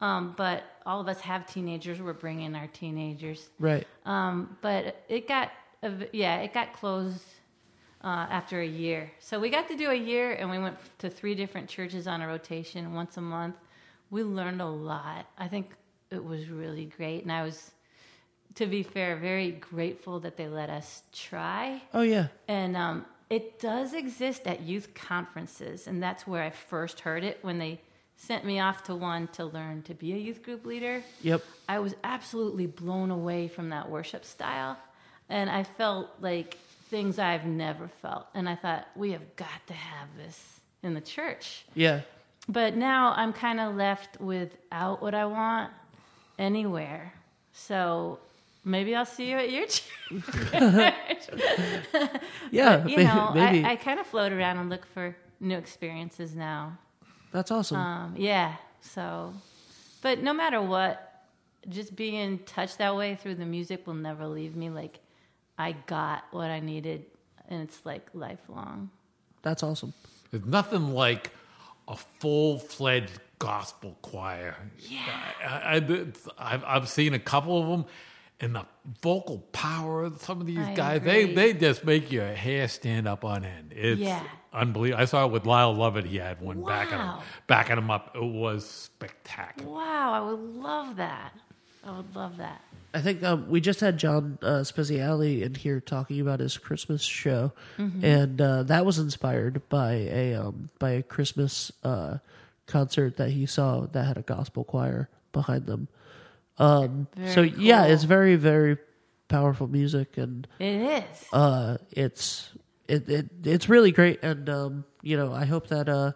um, 0.02 0.34
but 0.36 0.64
all 0.84 1.00
of 1.00 1.08
us 1.08 1.20
have 1.22 1.46
teenagers. 1.46 2.00
We're 2.00 2.12
bringing 2.12 2.54
our 2.54 2.66
teenagers. 2.66 3.48
Right. 3.58 3.86
Um, 4.04 4.56
but 4.60 5.02
it 5.08 5.26
got, 5.26 5.50
yeah, 6.12 6.40
it 6.40 6.52
got 6.52 6.74
closed 6.74 7.24
uh, 8.04 8.26
after 8.28 8.60
a 8.60 8.66
year. 8.66 9.10
So 9.18 9.40
we 9.40 9.48
got 9.48 9.66
to 9.68 9.76
do 9.76 9.88
a 9.90 9.94
year, 9.94 10.32
and 10.32 10.50
we 10.50 10.58
went 10.58 10.76
to 10.98 11.08
three 11.08 11.34
different 11.34 11.70
churches 11.70 12.06
on 12.06 12.20
a 12.20 12.26
rotation 12.26 12.92
once 12.92 13.16
a 13.16 13.22
month. 13.22 13.56
We 14.12 14.22
learned 14.22 14.60
a 14.60 14.66
lot. 14.66 15.26
I 15.38 15.48
think 15.48 15.70
it 16.10 16.22
was 16.22 16.48
really 16.48 16.84
great, 16.84 17.22
and 17.22 17.32
I 17.32 17.42
was, 17.42 17.70
to 18.56 18.66
be 18.66 18.82
fair, 18.82 19.16
very 19.16 19.52
grateful 19.52 20.20
that 20.20 20.36
they 20.36 20.46
let 20.46 20.68
us 20.68 21.02
try. 21.12 21.82
Oh 21.94 22.02
yeah. 22.02 22.28
And 22.46 22.76
um, 22.76 23.06
it 23.30 23.58
does 23.58 23.94
exist 23.94 24.46
at 24.46 24.60
youth 24.60 24.92
conferences, 24.94 25.86
and 25.86 26.02
that's 26.02 26.26
where 26.26 26.42
I 26.42 26.50
first 26.50 27.00
heard 27.00 27.24
it 27.24 27.38
when 27.40 27.58
they 27.58 27.80
sent 28.16 28.44
me 28.44 28.60
off 28.60 28.84
to 28.84 28.94
one 28.94 29.28
to 29.28 29.46
learn 29.46 29.80
to 29.84 29.94
be 29.94 30.12
a 30.12 30.18
youth 30.18 30.42
group 30.42 30.66
leader. 30.66 31.02
Yep. 31.22 31.42
I 31.66 31.78
was 31.78 31.94
absolutely 32.04 32.66
blown 32.66 33.10
away 33.10 33.48
from 33.48 33.70
that 33.70 33.88
worship 33.88 34.26
style, 34.26 34.76
and 35.30 35.48
I 35.48 35.64
felt 35.64 36.10
like 36.20 36.58
things 36.90 37.18
I've 37.18 37.46
never 37.46 37.88
felt. 38.02 38.26
And 38.34 38.46
I 38.46 38.56
thought, 38.56 38.86
we 38.94 39.12
have 39.12 39.36
got 39.36 39.66
to 39.68 39.72
have 39.72 40.08
this 40.18 40.60
in 40.82 40.92
the 40.92 41.00
church. 41.00 41.64
Yeah. 41.74 42.02
But 42.48 42.76
now 42.76 43.12
I'm 43.16 43.32
kind 43.32 43.60
of 43.60 43.74
left 43.76 44.20
without 44.20 45.00
what 45.00 45.14
I 45.14 45.24
want 45.26 45.70
anywhere. 46.38 47.12
So 47.52 48.18
maybe 48.64 48.94
I'll 48.94 49.06
see 49.06 49.30
you 49.30 49.36
at 49.36 49.50
your 49.50 49.66
church. 50.10 51.28
Yeah. 52.50 52.86
you 52.86 52.96
may- 52.98 53.04
know, 53.04 53.30
maybe. 53.34 53.64
I, 53.64 53.72
I 53.72 53.76
kind 53.76 53.98
of 54.00 54.06
float 54.06 54.32
around 54.32 54.58
and 54.58 54.68
look 54.70 54.84
for 54.86 55.16
new 55.40 55.56
experiences 55.56 56.34
now. 56.34 56.76
That's 57.32 57.50
awesome. 57.50 57.78
Um, 57.78 58.14
yeah. 58.16 58.56
So, 58.80 59.32
but 60.02 60.22
no 60.22 60.32
matter 60.34 60.60
what, 60.60 61.08
just 61.68 61.94
being 61.96 62.40
touched 62.40 62.78
that 62.78 62.94
way 62.96 63.14
through 63.14 63.36
the 63.36 63.46
music 63.46 63.86
will 63.86 63.94
never 63.94 64.26
leave 64.26 64.56
me. 64.56 64.68
Like, 64.68 64.98
I 65.58 65.72
got 65.86 66.24
what 66.32 66.50
I 66.50 66.60
needed, 66.60 67.04
and 67.48 67.62
it's 67.62 67.80
like 67.86 68.06
lifelong. 68.12 68.90
That's 69.42 69.62
awesome. 69.62 69.94
There's 70.30 70.44
nothing 70.44 70.92
like 70.92 71.30
a 71.88 71.96
full 72.20 72.58
fledged 72.58 73.18
gospel 73.38 73.96
choir. 74.02 74.56
Yeah. 74.78 75.00
I, 75.44 75.76
I, 75.76 76.04
I've, 76.38 76.64
I've 76.64 76.88
seen 76.88 77.12
a 77.14 77.18
couple 77.18 77.60
of 77.60 77.68
them, 77.68 77.84
and 78.40 78.54
the 78.54 78.66
vocal 79.02 79.38
power 79.52 80.04
of 80.04 80.20
some 80.22 80.40
of 80.40 80.46
these 80.46 80.58
I 80.58 80.74
guys, 80.74 80.96
agree. 80.98 81.26
they, 81.26 81.52
they 81.52 81.52
just 81.54 81.84
make 81.84 82.10
your 82.12 82.26
hair 82.32 82.68
stand 82.68 83.06
up 83.08 83.24
on 83.24 83.44
end. 83.44 83.72
It's 83.74 84.00
Yeah. 84.00 84.22
unbelievable. 84.52 85.02
I 85.02 85.06
saw 85.06 85.26
it 85.26 85.32
with 85.32 85.46
Lyle 85.46 85.74
Lovett. 85.74 86.06
He 86.06 86.16
had 86.18 86.40
one 86.40 86.62
backing, 86.64 86.98
him, 86.98 87.14
backing 87.46 87.78
him 87.78 87.90
up. 87.90 88.12
It 88.16 88.22
was 88.24 88.66
spectacular. 88.68 89.70
Wow, 89.72 90.12
I 90.12 90.20
would 90.20 90.40
love 90.40 90.96
that. 90.96 91.32
I 91.84 91.96
would 91.96 92.14
love 92.14 92.36
that. 92.38 92.60
I 92.94 93.00
think 93.00 93.22
um, 93.22 93.48
we 93.48 93.60
just 93.62 93.80
had 93.80 93.96
John 93.98 94.38
uh, 94.42 94.60
Speziali 94.60 95.40
in 95.42 95.54
here 95.54 95.80
talking 95.80 96.20
about 96.20 96.40
his 96.40 96.58
Christmas 96.58 97.02
show, 97.02 97.52
Mm-hmm. 97.78 98.04
and 98.04 98.40
uh, 98.40 98.62
that 98.64 98.84
was 98.84 98.98
inspired 98.98 99.62
by 99.70 99.92
a 99.94 100.34
um, 100.34 100.68
by 100.78 100.90
a 100.90 101.02
Christmas 101.02 101.72
uh, 101.82 102.18
concert 102.66 103.16
that 103.16 103.30
he 103.30 103.46
saw 103.46 103.86
that 103.86 104.04
had 104.04 104.18
a 104.18 104.22
gospel 104.22 104.62
choir 104.64 105.08
behind 105.32 105.64
them. 105.66 105.88
Um, 106.58 107.08
so 107.28 107.42
Very 107.42 107.54
yeah, 107.56 107.86
it's 107.86 108.04
very 108.04 108.36
very 108.36 108.76
powerful 109.28 109.66
music, 109.68 110.18
and 110.18 110.46
It 110.58 111.02
is. 111.02 111.24
uh, 111.32 111.78
it's 111.92 112.52
it, 112.88 113.08
it 113.08 113.30
it's 113.42 113.70
really 113.70 113.90
great, 113.90 114.22
and 114.22 114.48
um, 114.50 114.84
you 115.00 115.16
know 115.16 115.32
I 115.32 115.46
hope 115.46 115.68
that 115.68 115.88
uh, 115.88 116.12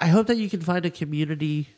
I 0.00 0.06
hope 0.06 0.28
that 0.28 0.38
you 0.38 0.48
can 0.48 0.62
find 0.62 0.86
a 0.86 0.90
community 0.90 1.68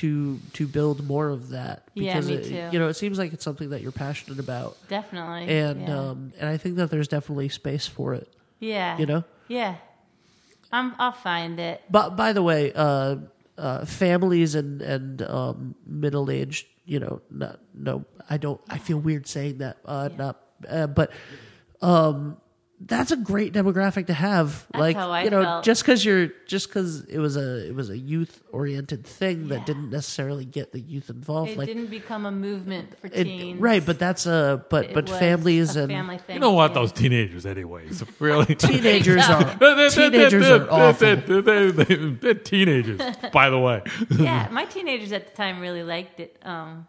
to 0.00 0.38
to 0.54 0.66
build 0.66 1.06
more 1.06 1.28
of 1.28 1.50
that 1.50 1.84
Yeah, 1.94 2.14
because 2.14 2.28
me 2.28 2.34
it, 2.34 2.44
too. 2.44 2.68
you 2.72 2.78
know 2.78 2.88
it 2.88 2.94
seems 2.94 3.18
like 3.18 3.32
it's 3.32 3.44
something 3.44 3.70
that 3.70 3.80
you're 3.82 3.92
passionate 3.92 4.38
about, 4.38 4.76
Definitely. 4.88 5.48
and 5.56 5.82
yeah. 5.82 5.98
um, 5.98 6.32
and 6.38 6.48
I 6.48 6.56
think 6.56 6.76
that 6.76 6.90
there's 6.90 7.08
definitely 7.08 7.48
space 7.48 7.86
for 7.86 8.14
it. 8.14 8.28
yeah. 8.60 8.98
You 8.98 9.06
know, 9.06 9.24
Yeah. 9.48 9.76
I'm, 10.74 10.94
I'll 10.98 11.12
find 11.12 11.60
it. 11.60 11.82
but 11.90 12.16
by 12.16 12.32
the 12.32 12.42
way, 12.42 12.72
uh, 12.74 13.16
uh, 13.58 13.84
families 13.84 14.54
and 14.54 14.80
and 14.80 15.20
um, 15.22 15.74
middle 15.86 16.30
aged, 16.30 16.66
you 16.86 16.98
know, 16.98 17.20
not, 17.30 17.60
no, 17.74 18.06
I 18.30 18.38
don't. 18.38 18.58
I 18.70 18.78
feel 18.78 18.98
weird 18.98 19.26
saying 19.26 19.58
that. 19.58 19.76
Uh, 19.84 20.08
Not, 20.16 20.40
uh, 20.66 20.86
but 20.86 21.10
um, 21.82 22.38
that's 22.84 23.10
a 23.12 23.16
great 23.16 23.52
demographic 23.52 24.06
to 24.08 24.12
have. 24.14 24.66
That's 24.72 24.80
like 24.80 24.96
how 24.96 25.10
I 25.10 25.22
you 25.24 25.30
know, 25.30 25.42
felt. 25.42 25.64
just 25.64 25.82
because 25.82 26.04
you're 26.04 26.28
just 26.46 26.68
because 26.68 27.04
it 27.04 27.18
was 27.18 27.36
a 27.36 27.68
it 27.68 27.74
was 27.74 27.90
a 27.90 27.96
youth 27.98 28.42
oriented 28.50 29.04
thing 29.06 29.42
Yeah. 29.46 29.56
that 29.58 29.66
didn't 29.66 29.90
necessarily 29.90 30.44
get 30.44 30.72
the 30.72 30.80
youth 30.80 31.08
involved. 31.08 31.50
It 31.52 31.58
like 31.58 31.68
didn't 31.68 31.86
become 31.86 32.26
a 32.26 32.32
movement 32.32 32.98
for 32.98 33.06
it- 33.08 33.24
teens. 33.24 33.60
right, 33.60 33.84
but 33.84 33.98
that's 33.98 34.26
a 34.26 34.64
but 34.68 34.86
It 34.86 34.94
but 34.94 35.08
families 35.08 35.76
a 35.76 35.82
and 35.82 35.90
family 35.92 36.18
thing. 36.18 36.34
You 36.36 36.40
don't 36.40 36.54
want 36.54 36.72
yeah. 36.74 36.80
those 36.80 36.92
teenagers, 36.92 37.46
anyways. 37.46 38.02
Really. 38.18 38.54
teenagers 38.54 39.28
are 39.28 39.44
They're- 39.60 39.74
they're- 39.76 39.90
teenagers 39.90 40.42
they're- 40.48 40.62
are 40.64 40.70
awful. 40.90 41.16
they're- 41.16 41.40
they're- 41.42 41.72
they're- 41.72 42.10
They're 42.10 42.34
teenagers, 42.34 43.00
by 43.32 43.48
the 43.50 43.58
way. 43.58 43.82
yeah, 44.18 44.48
my 44.50 44.64
teenagers 44.64 45.12
at 45.12 45.28
the 45.28 45.36
time 45.36 45.60
really 45.60 45.82
liked 45.84 46.20
it. 46.20 46.36
Um, 46.42 46.86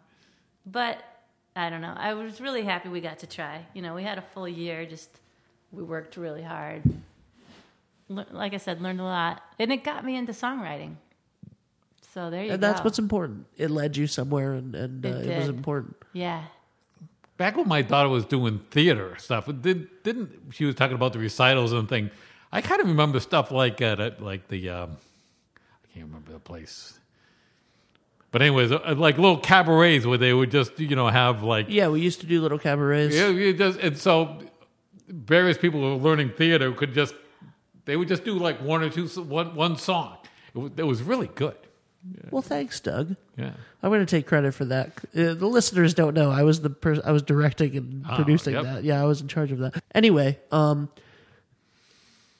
but 0.66 0.98
I 1.56 1.70
don't 1.70 1.80
know. 1.82 1.94
I 1.96 2.14
was 2.14 2.40
really 2.40 2.62
happy 2.64 2.88
we 2.88 3.00
got 3.00 3.20
to 3.20 3.26
try. 3.26 3.64
You 3.74 3.82
know, 3.82 3.94
we 3.94 4.02
had 4.02 4.18
a 4.18 4.22
full 4.34 4.48
year. 4.48 4.86
Just 4.86 5.08
we 5.74 5.82
worked 5.82 6.16
really 6.16 6.42
hard. 6.42 6.82
Le- 8.08 8.26
Like 8.32 8.54
I 8.54 8.58
said, 8.58 8.80
learned 8.80 9.00
a 9.00 9.04
lot, 9.04 9.42
and 9.58 9.72
it 9.72 9.82
got 9.84 10.04
me 10.04 10.16
into 10.16 10.32
songwriting. 10.32 10.96
So 12.12 12.30
there 12.30 12.44
you 12.44 12.52
and 12.52 12.60
go. 12.60 12.66
that's 12.68 12.84
what's 12.84 12.98
important. 12.98 13.46
It 13.56 13.70
led 13.70 13.96
you 13.96 14.06
somewhere, 14.06 14.52
and 14.54 14.74
and 14.74 15.04
uh, 15.04 15.08
It 15.08 15.26
it 15.26 15.36
was 15.38 15.46
did. 15.46 15.54
important. 15.56 15.96
yeah. 16.12 16.44
Back 17.36 17.56
when 17.56 17.66
my 17.66 17.82
daughter 17.82 18.08
was 18.08 18.24
doing 18.24 18.60
theater 18.70 19.16
stuff, 19.18 19.48
it 19.48 19.60
did, 19.60 19.88
didn't 20.04 20.30
she 20.52 20.64
was 20.66 20.76
talking 20.76 20.94
about 20.94 21.12
the 21.12 21.18
recitals 21.18 21.72
and 21.72 21.88
thing? 21.88 22.12
I 22.52 22.60
kind 22.60 22.80
of 22.80 22.86
remember 22.86 23.18
stuff 23.18 23.50
like 23.50 23.82
uh, 23.82 23.96
that, 23.96 24.22
like 24.22 24.46
the 24.46 24.70
um, 24.70 24.90
I 25.82 25.86
can't 25.92 26.06
remember 26.06 26.30
the 26.32 26.38
place. 26.38 26.96
But 28.30 28.42
anyways, 28.42 28.70
uh, 28.70 28.94
like 28.96 29.16
little 29.18 29.38
cabarets 29.38 30.06
where 30.06 30.18
they 30.18 30.32
would 30.32 30.52
just 30.52 30.78
you 30.78 30.94
know 30.94 31.08
have 31.08 31.42
like 31.42 31.66
Yeah, 31.68 31.88
we 31.88 32.00
used 32.00 32.20
to 32.20 32.26
do 32.26 32.40
little 32.40 32.58
cabarets. 32.60 33.12
Yeah, 33.16 33.28
you 33.30 33.52
just 33.52 33.80
and 33.80 33.98
so 33.98 34.38
various 35.08 35.58
people 35.58 35.80
who 35.80 35.96
were 35.96 36.02
learning 36.10 36.30
theater 36.30 36.72
could 36.72 36.94
just 36.94 37.14
they 37.84 37.96
would 37.96 38.08
just 38.08 38.24
do 38.24 38.34
like 38.38 38.60
one 38.60 38.82
or 38.82 38.90
two 38.90 39.06
one 39.08 39.54
one 39.54 39.76
song. 39.76 40.16
It 40.54 40.58
was, 40.58 40.72
it 40.76 40.82
was 40.86 41.02
really 41.02 41.26
good. 41.28 41.56
Well, 42.30 42.42
thanks, 42.42 42.80
Doug. 42.80 43.16
Yeah. 43.36 43.52
I'm 43.82 43.88
going 43.90 44.00
to 44.00 44.06
take 44.06 44.26
credit 44.26 44.52
for 44.52 44.66
that. 44.66 44.88
Uh, 45.16 45.32
the 45.34 45.46
listeners 45.46 45.94
don't 45.94 46.12
know 46.14 46.30
I 46.30 46.42
was 46.42 46.60
the 46.60 46.68
person 46.68 47.02
I 47.06 47.12
was 47.12 47.22
directing 47.22 47.76
and 47.76 48.04
Oh, 48.08 48.14
producing 48.16 48.54
yep. 48.54 48.64
that. 48.64 48.84
Yeah, 48.84 49.00
I 49.00 49.06
was 49.06 49.20
in 49.22 49.28
charge 49.28 49.52
of 49.52 49.58
that. 49.60 49.82
Anyway, 49.94 50.38
um, 50.52 50.90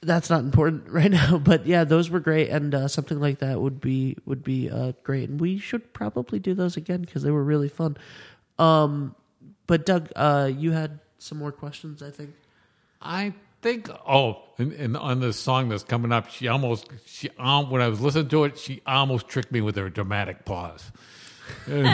that's 0.01 0.29
not 0.29 0.41
important 0.43 0.87
right 0.89 1.09
now. 1.11 1.37
But 1.39 1.65
yeah, 1.65 1.83
those 1.83 2.09
were 2.11 2.19
great, 2.19 2.49
and 2.49 2.73
uh, 2.75 2.87
something 2.87 3.19
like 3.19 3.39
that 3.39 3.59
would 3.59 3.81
be 3.81 4.17
would 4.25 4.43
be 4.43 4.69
uh, 4.69 4.93
great, 5.03 5.29
and 5.29 5.39
we 5.41 5.57
should 5.57 5.93
probably 5.93 6.39
do 6.39 6.53
those 6.53 6.77
again 6.77 7.01
because 7.01 7.23
they 7.23 7.31
were 7.31 7.43
really 7.43 7.69
fun. 7.69 7.97
Um, 8.59 9.15
but 9.67 9.85
Doug, 9.85 10.11
uh, 10.15 10.49
you 10.55 10.71
had 10.71 10.99
some 11.17 11.37
more 11.39 11.51
questions, 11.51 12.03
I 12.03 12.11
think. 12.11 12.31
I 13.05 13.33
think 13.61 13.89
oh, 14.07 14.43
and, 14.57 14.73
and 14.73 14.97
on 14.97 15.19
this 15.19 15.37
song 15.39 15.69
that's 15.69 15.83
coming 15.83 16.11
up, 16.11 16.29
she 16.29 16.47
almost 16.47 16.89
she 17.05 17.29
um, 17.37 17.69
when 17.69 17.81
I 17.81 17.87
was 17.87 18.01
listening 18.01 18.29
to 18.29 18.43
it, 18.45 18.57
she 18.57 18.81
almost 18.85 19.27
tricked 19.27 19.51
me 19.51 19.61
with 19.61 19.75
her 19.75 19.89
dramatic 19.89 20.45
pause. 20.45 20.91
the 21.67 21.85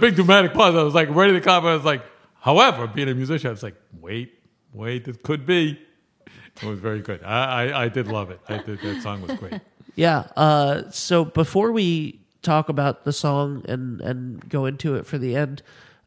big 0.00 0.14
dramatic 0.16 0.54
pause. 0.54 0.74
I 0.74 0.82
was 0.82 0.94
like 0.94 1.08
ready 1.10 1.34
to 1.34 1.40
comment. 1.40 1.72
I 1.72 1.74
was 1.74 1.84
like, 1.84 2.02
however, 2.40 2.86
being 2.86 3.08
a 3.08 3.14
musician, 3.14 3.48
I 3.48 3.50
was 3.50 3.62
like, 3.62 3.76
wait, 4.00 4.32
wait, 4.72 5.04
this 5.04 5.18
could 5.22 5.44
be. 5.46 5.78
It 6.26 6.66
was 6.66 6.78
very 6.78 7.00
good. 7.00 7.22
I, 7.22 7.68
I, 7.68 7.84
I 7.84 7.88
did 7.88 8.08
love 8.08 8.30
it. 8.30 8.40
I 8.48 8.58
did. 8.58 8.80
That 8.80 9.02
song 9.02 9.20
was 9.20 9.38
great. 9.38 9.60
Yeah. 9.94 10.28
Uh, 10.36 10.90
so 10.90 11.24
before 11.24 11.72
we 11.72 12.20
talk 12.42 12.68
about 12.68 13.04
the 13.04 13.12
song 13.12 13.64
and 13.68 14.00
and 14.00 14.48
go 14.48 14.66
into 14.66 14.94
it 14.94 15.04
for 15.06 15.18
the 15.18 15.34
end, 15.34 15.62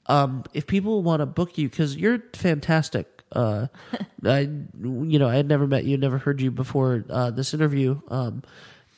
um, 0.10 0.44
if 0.54 0.68
people 0.68 1.02
want 1.04 1.22
to 1.22 1.26
book 1.26 1.58
you 1.58 1.70
because 1.70 1.96
you're 1.96 2.20
fantastic. 2.34 3.08
Uh, 3.32 3.68
I 4.26 4.40
you 4.82 5.20
know 5.20 5.30
I 5.30 5.36
had 5.36 5.48
never 5.48 5.68
met 5.68 5.86
you, 5.86 5.96
never 5.98 6.18
heard 6.18 6.42
you 6.42 6.52
before 6.52 7.06
uh, 7.10 7.32
this 7.32 7.54
interview. 7.54 8.02
Um, 8.10 8.44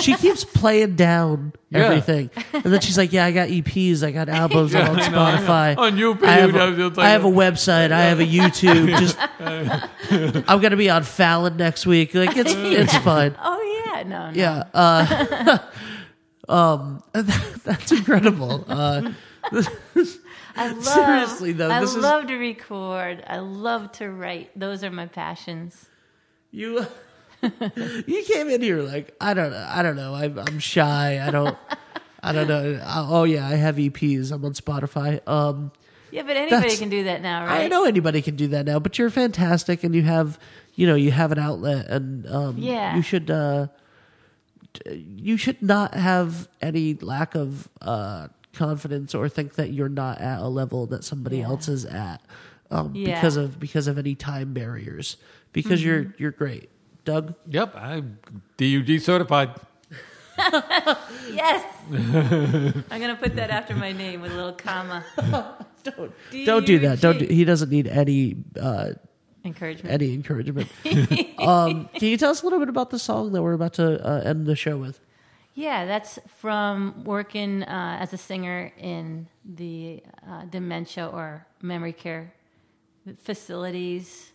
she 0.00 0.14
keeps 0.24 0.44
playing 0.44 0.96
down 0.96 1.52
Yeah. 1.70 1.80
everything, 1.84 2.30
and 2.52 2.62
then 2.64 2.80
she's 2.80 2.96
like, 2.98 3.12
"Yeah, 3.12 3.26
I 3.26 3.32
got 3.32 3.48
EPs, 3.48 4.02
I 4.02 4.10
got 4.12 4.28
albums 4.28 4.72
Yeah, 4.74 4.88
on 4.90 4.98
I 5.00 5.08
know, 5.08 5.18
I 5.20 5.30
know. 5.40 5.46
Spotify, 5.46 5.78
On 5.78 5.92
YouTube, 5.96 6.24
I 6.26 6.32
have, 6.32 6.50
you 6.50 6.56
a, 6.56 6.70
know, 6.70 6.86
it's 6.88 6.96
like 6.96 7.06
I 7.06 7.10
have 7.10 7.24
a 7.24 7.28
a- 7.28 7.30
website, 7.30 7.92
I 7.92 8.00
have 8.02 8.18
a 8.20 8.26
YouTube. 8.26 8.98
Just 8.98 9.18
I'm 10.48 10.60
gonna 10.60 10.76
be 10.76 10.90
on 10.90 11.02
Fallon 11.04 11.56
next 11.56 11.86
week. 11.86 12.14
Like 12.14 12.36
it's 12.36 12.52
it's 12.54 12.96
fine. 12.98 13.36
oh, 13.42 13.60
yeah. 13.86 14.02
No, 14.04 14.30
no. 14.30 14.36
Yeah. 14.36 14.64
Uh, 14.74 15.58
um, 16.48 17.02
that's 17.12 17.92
incredible. 17.92 18.64
Uh, 18.68 19.12
I 20.56 20.68
love, 20.68 20.84
Seriously, 20.84 21.52
though, 21.52 21.70
I 21.70 21.80
this 21.80 21.90
is- 21.94 22.02
love 22.02 22.26
to 22.28 22.36
record. 22.36 23.22
I 23.26 23.38
love 23.38 23.92
to 23.92 24.10
write. 24.10 24.50
Those 24.58 24.84
are 24.84 24.90
my 24.90 25.06
passions. 25.06 25.86
you 26.50 26.86
you 28.06 28.24
came 28.26 28.48
in 28.48 28.62
here 28.62 28.80
like 28.82 29.14
I 29.20 29.34
don't 29.34 29.50
know. 29.50 29.66
I 29.68 29.82
don't 29.82 29.96
know. 29.96 30.14
I'm, 30.14 30.38
I'm 30.38 30.58
shy. 30.58 31.20
I 31.26 31.30
don't. 31.30 31.56
I 32.22 32.32
don't 32.32 32.48
know. 32.48 32.80
Oh 32.86 33.24
yeah, 33.24 33.46
I 33.46 33.54
have 33.56 33.76
EPs. 33.76 34.32
I'm 34.32 34.44
on 34.44 34.52
Spotify. 34.54 35.26
Um. 35.28 35.72
Yeah, 36.10 36.22
but 36.22 36.36
anybody 36.36 36.76
can 36.76 36.88
do 36.90 37.04
that 37.04 37.20
now, 37.22 37.44
right? 37.44 37.64
I 37.64 37.68
know 37.68 37.84
anybody 37.86 38.22
can 38.22 38.36
do 38.36 38.46
that 38.48 38.64
now, 38.66 38.78
but 38.78 38.96
you're 38.98 39.10
fantastic, 39.10 39.82
and 39.82 39.92
you 39.96 40.02
have, 40.02 40.38
you 40.76 40.86
know, 40.86 40.94
you 40.94 41.10
have 41.10 41.32
an 41.32 41.40
outlet, 41.40 41.86
and 41.88 42.24
um, 42.28 42.54
Yeah. 42.56 42.94
you 42.94 43.02
should, 43.02 43.32
uh, 43.32 43.66
you 44.92 45.36
should 45.36 45.62
not 45.62 45.94
have 45.94 46.48
any 46.60 46.94
lack 46.94 47.34
of 47.34 47.68
uh, 47.80 48.28
confidence 48.52 49.14
or 49.14 49.28
think 49.28 49.54
that 49.54 49.72
you're 49.72 49.88
not 49.88 50.20
at 50.20 50.40
a 50.40 50.48
level 50.48 50.86
that 50.86 51.04
somebody 51.04 51.38
Yeah. 51.38 51.46
else 51.46 51.68
is 51.68 51.84
at, 51.84 52.20
um, 52.70 52.94
Yeah. 52.94 53.06
Mm-hmm. 53.06 53.14
because 53.14 53.36
of 53.36 53.58
because 53.60 53.86
of 53.86 53.98
any 53.98 54.14
time 54.14 54.52
barriers. 54.54 55.16
Because 55.52 55.84
you're 55.84 56.14
you're 56.18 56.32
great, 56.32 56.68
Doug. 57.04 57.34
Yep, 57.48 57.74
I'm 57.76 58.18
DUG 58.58 59.00
certified. 59.00 59.50
Yes. 61.32 61.64
I'm 61.92 63.00
gonna 63.00 63.16
put 63.20 63.36
that 63.36 63.50
after 63.50 63.74
my 63.76 63.92
name 63.92 64.20
with 64.20 64.32
a 64.32 64.34
little 64.34 64.52
comma. 64.52 65.04
Don't 65.84 66.12
don't 66.46 66.64
do 66.66 66.78
that. 66.80 67.00
Don't. 67.02 67.18
Do, 67.18 67.26
he 67.26 67.44
doesn't 67.44 67.68
need 67.70 67.86
any 67.86 68.36
uh, 68.58 68.92
Encouragement. 69.44 69.92
any 69.92 70.14
encouragement. 70.14 70.68
um, 71.38 71.88
can 71.94 72.08
you 72.08 72.16
tell 72.16 72.30
us 72.30 72.42
a 72.42 72.44
little 72.44 72.58
bit 72.58 72.68
about 72.68 72.90
the 72.90 72.98
song 72.98 73.32
that 73.32 73.42
we're 73.42 73.52
about 73.52 73.74
to 73.74 74.04
uh, 74.06 74.22
end 74.24 74.46
the 74.46 74.56
show 74.56 74.76
with? 74.76 75.00
Yeah, 75.54 75.84
that's 75.84 76.18
from 76.26 77.04
working 77.04 77.62
uh, 77.62 77.98
as 78.00 78.12
a 78.12 78.16
singer 78.16 78.72
in 78.76 79.28
the 79.44 80.02
uh, 80.28 80.46
dementia 80.46 81.06
or 81.06 81.46
memory 81.62 81.92
care 81.92 82.32
facilities. 83.18 84.32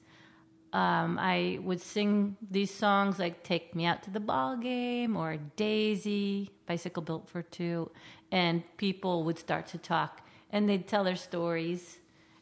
Um, 0.71 1.17
I 1.19 1.59
would 1.63 1.81
sing 1.81 2.37
these 2.49 2.71
songs 2.71 3.17
like 3.17 3.43
"Take 3.43 3.75
Me 3.75 3.85
Out 3.85 4.03
to 4.03 4.11
the 4.11 4.19
Ball 4.19 4.55
Game" 4.57 5.17
or 5.17 5.37
"Daisy," 5.55 6.51
"Bicycle 6.67 7.01
Built 7.01 7.27
for 7.27 7.41
Two," 7.41 7.89
and 8.31 8.63
people 8.77 9.23
would 9.23 9.39
start 9.39 9.65
to 9.67 9.79
talk 9.79 10.21
and 10.51 10.67
they'd 10.67 10.87
tell 10.87 11.03
their 11.03 11.15
stories, 11.15 11.99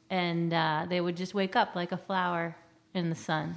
and 0.10 0.54
uh, 0.54 0.86
they 0.90 1.02
would 1.02 1.18
just 1.18 1.34
wake 1.34 1.56
up 1.56 1.76
like 1.76 1.92
a 1.92 1.98
flower 1.98 2.56
in 2.94 3.10
the 3.10 3.16
sun. 3.16 3.56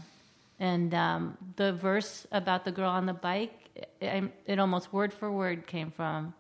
And 0.59 0.95
um, 0.95 1.39
the 1.57 1.73
verse 1.73 2.27
about 2.33 2.65
the 2.65 2.73
girl 2.73 2.91
on 2.91 3.07
the 3.07 3.15
bike, 3.15 3.71
it, 4.01 4.25
it 4.47 4.59
almost 4.59 4.93
word 4.93 5.13
for 5.13 5.31
word 5.33 5.67
came 5.67 5.91
from 5.91 6.35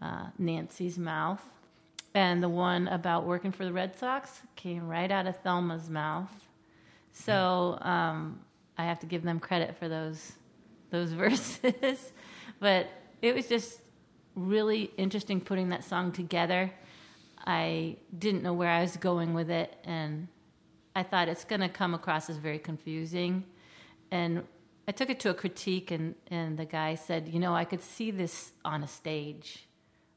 uh, 0.00 0.26
Nancy's 0.38 0.98
mouth. 0.98 1.42
And 2.14 2.42
the 2.42 2.48
one 2.48 2.88
about 2.88 3.24
working 3.24 3.50
for 3.50 3.64
the 3.64 3.72
Red 3.72 3.98
Sox 3.98 4.40
came 4.54 4.86
right 4.88 5.10
out 5.10 5.26
of 5.26 5.36
Thelma's 5.42 5.90
mouth. 5.90 6.30
So 7.12 7.76
um, 7.82 8.40
I 8.78 8.84
have 8.84 9.00
to 9.00 9.06
give 9.06 9.22
them 9.22 9.40
credit 9.40 9.76
for 9.78 9.88
those 9.88 10.32
those 10.90 11.12
verses. 11.24 12.12
but 12.60 12.86
it 13.20 13.34
was 13.34 13.48
just 13.48 13.80
really 14.36 14.90
interesting 14.96 15.40
putting 15.40 15.70
that 15.70 15.84
song 15.84 16.12
together. 16.12 16.70
I 17.46 17.96
didn't 18.16 18.42
know 18.42 18.54
where 18.54 18.70
I 18.70 18.80
was 18.80 18.96
going 18.96 19.34
with 19.34 19.50
it, 19.50 19.76
and 19.84 20.28
I 20.96 21.02
thought 21.02 21.28
it's 21.28 21.44
going 21.44 21.60
to 21.60 21.68
come 21.68 21.94
across 21.94 22.30
as 22.30 22.36
very 22.36 22.58
confusing. 22.58 23.44
And 24.10 24.44
I 24.88 24.92
took 24.92 25.10
it 25.10 25.20
to 25.20 25.30
a 25.30 25.34
critique, 25.34 25.90
and, 25.90 26.14
and 26.28 26.58
the 26.58 26.64
guy 26.64 26.94
said, 26.94 27.28
You 27.28 27.40
know, 27.40 27.54
I 27.54 27.64
could 27.64 27.82
see 27.82 28.10
this 28.10 28.52
on 28.64 28.82
a 28.82 28.88
stage 28.88 29.66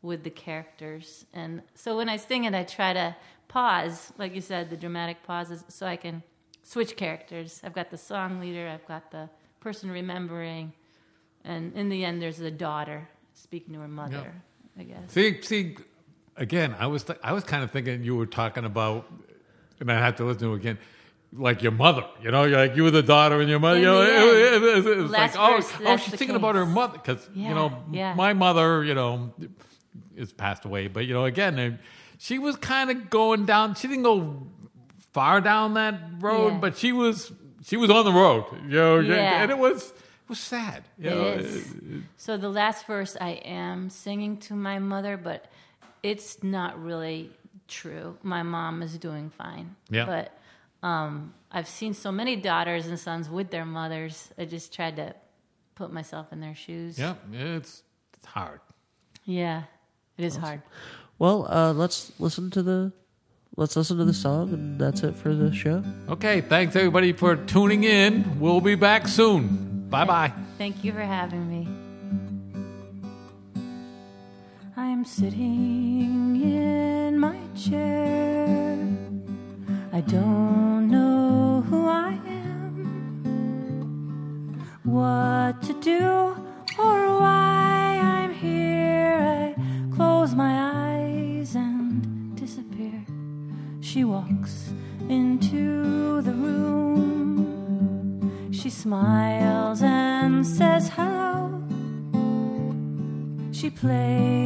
with 0.02 0.24
the 0.24 0.30
characters. 0.30 1.26
And 1.34 1.62
so 1.76 1.98
when 1.98 2.08
I 2.08 2.18
sing 2.18 2.46
it, 2.46 2.54
I 2.54 2.64
try 2.64 2.94
to 2.94 3.16
pause, 3.48 4.14
like 4.18 4.36
you 4.36 4.42
said, 4.42 4.70
the 4.70 4.78
dramatic 4.78 5.24
pauses, 5.24 5.64
so 5.68 5.86
I 5.86 5.96
can 5.96 6.24
switch 6.64 6.96
characters. 6.96 7.62
I've 7.64 7.74
got 7.74 7.90
the 7.90 7.98
song 7.98 8.40
leader, 8.40 8.68
I've 8.68 8.88
got 8.88 9.12
the 9.12 9.30
person 9.60 9.90
remembering, 9.90 10.74
and 11.44 11.74
in 11.74 11.90
the 11.90 12.06
end, 12.06 12.22
there's 12.22 12.38
the 12.38 12.52
daughter 12.52 13.08
speaking 13.34 13.74
to 13.74 13.80
her 13.82 13.88
mother, 13.88 14.34
I 14.78 14.84
guess. 14.84 15.12
See, 15.12 15.42
see, 15.42 15.78
again, 16.38 16.76
I 16.80 16.88
was 16.88 17.04
th- 17.04 17.20
I 17.24 17.34
was 17.34 17.44
kind 17.44 17.64
of 17.64 17.72
thinking 17.72 18.04
you 18.04 18.16
were 18.16 18.26
talking 18.26 18.66
about, 18.66 19.06
and 19.80 19.92
I 19.92 20.00
had 20.00 20.18
to 20.18 20.26
listen 20.26 20.48
to 20.48 20.54
it 20.54 20.58
again, 20.58 20.78
like 21.34 21.62
your 21.64 21.72
mother. 21.72 22.06
You 22.22 22.32
know, 22.32 22.44
you're 22.46 22.58
like 22.58 22.76
you 22.76 22.84
were 22.84 22.92
the 22.92 23.04
daughter 23.04 23.40
and 23.42 23.50
your 23.50 23.60
mother. 23.60 23.78
In 23.78 23.84
you 23.84 23.88
know, 23.90 24.02
it, 24.02 24.08
it- 24.08 24.64
it- 24.64 24.88
it 24.88 24.98
was 24.98 25.12
like, 25.12 25.36
Last 25.36 25.74
oh, 25.82 25.86
oh, 25.86 25.98
she's 25.98 26.16
thinking 26.16 26.36
about 26.36 26.56
her 26.56 26.66
mother 26.66 26.94
because 26.98 27.28
Yeah, 27.34 27.50
you 27.50 27.56
know 27.56 27.84
yeah. 27.92 28.14
my 28.14 28.34
mother, 28.34 28.84
you 28.84 28.94
know, 28.94 29.34
is 30.16 30.32
passed 30.34 30.66
away. 30.66 30.88
But 30.88 31.06
you 31.06 31.14
know, 31.14 31.26
again, 31.26 31.80
she 32.18 32.40
was 32.40 32.56
kind 32.56 32.90
of 32.92 33.10
going 33.10 33.46
down. 33.46 33.76
She 33.76 33.88
didn't 33.88 34.04
go 34.04 34.48
far 35.14 35.42
down 35.42 35.74
that 35.76 36.00
road, 36.20 36.54
Yeah. 36.54 36.58
but 36.60 36.78
she 36.78 36.92
was 36.92 37.32
she 37.66 37.76
was 37.78 37.90
on 37.90 38.06
the 38.06 38.14
road. 38.14 38.46
You 38.64 38.70
know, 38.70 39.00
Yeah. 39.00 39.42
and 39.44 39.52
it 39.52 39.58
was 39.58 39.90
it 39.90 40.30
was 40.30 40.40
sad. 40.40 40.84
You 41.00 41.10
know, 41.10 41.22
It 41.28 41.42
is. 41.42 41.74
So 42.18 42.38
the 42.38 42.50
last 42.50 42.86
verse, 42.86 43.16
I 43.20 43.32
am 43.46 43.90
singing 43.90 44.38
to 44.48 44.56
my 44.56 44.78
mother, 44.80 45.16
but 45.18 45.46
it's 46.04 46.44
not 46.44 46.82
really 46.82 47.32
true. 47.68 48.18
My 48.24 48.44
mom 48.44 48.82
is 48.82 48.98
doing 48.98 49.30
fine. 49.30 49.76
Yeah. 49.90 50.06
But 50.06 50.88
um, 50.88 51.34
I've 51.52 51.68
seen 51.68 51.94
so 51.94 52.12
many 52.12 52.36
daughters 52.36 52.88
and 52.88 53.00
sons 53.00 53.30
with 53.30 53.52
their 53.52 53.66
mothers. 53.66 54.30
I 54.38 54.46
just 54.46 54.74
tried 54.74 54.98
to 54.98 55.16
put 55.76 55.92
myself 55.92 56.32
in 56.32 56.40
their 56.40 56.56
shoes. 56.56 56.98
yeah, 56.98 57.16
it's 57.32 57.84
it's 58.14 58.26
hard. 58.26 58.60
Yeah. 59.26 59.64
It 60.18 60.26
is 60.26 60.36
hard. 60.36 60.62
Well, 61.20 61.48
uh, 61.50 61.74
let's 61.74 62.12
listen 62.20 62.50
to 62.52 62.64
the 62.64 62.92
let's 63.56 63.76
listen 63.76 63.98
to 63.98 64.06
the 64.06 64.14
song, 64.14 64.54
and 64.54 64.80
that's 64.80 65.04
it 65.04 65.16
for 65.16 65.34
the 65.34 65.54
show. 65.54 65.84
Okay, 66.10 66.42
thanks 66.42 66.76
everybody 66.76 67.14
for 67.14 67.36
tuning 67.36 67.84
in. 67.84 68.40
We'll 68.40 68.62
be 68.62 68.76
back 68.76 69.08
soon. 69.08 69.88
Bye 69.90 70.06
bye. 70.06 70.34
Thank 70.58 70.84
you 70.84 70.92
for 70.92 71.02
having 71.02 71.50
me. 71.50 71.87
I'm 74.98 75.06
sitting 75.06 76.42
in 76.42 77.20
my 77.20 77.38
chair. 77.54 78.76
I 79.94 80.02
don't 80.02 80.90
know 80.90 81.64
who 81.70 81.88
I 81.88 82.14
am, 82.26 83.30
what 84.84 85.62
to 85.62 85.74
do, 85.82 86.04
or 86.80 87.20
why 87.20 88.00
I'm 88.02 88.34
here. 88.34 89.14
I 89.14 89.56
close 89.96 90.34
my 90.34 90.54
eyes 90.98 91.54
and 91.54 92.36
disappear. 92.36 93.06
She 93.82 94.04
walks 94.04 94.74
into 95.10 96.24
the 96.24 96.34
room. 96.34 97.52
She 98.52 98.72
smiles 98.72 99.84
and 99.84 100.44
says 100.44 100.90
hello. 100.90 101.62
She 103.52 103.70
plays. 103.70 104.37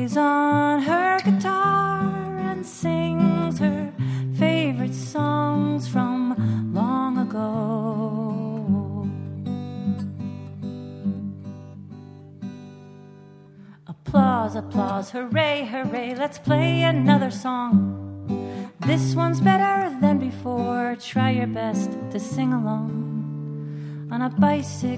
paisa. 24.39 24.90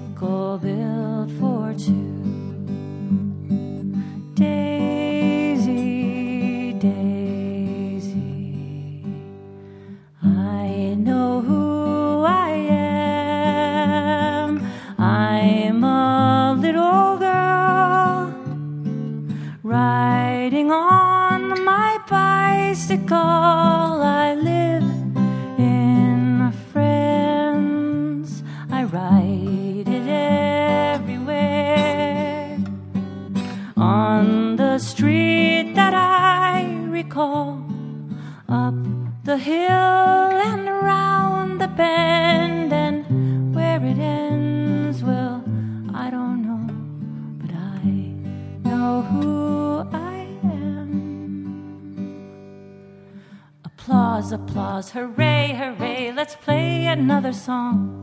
song. 57.34 58.00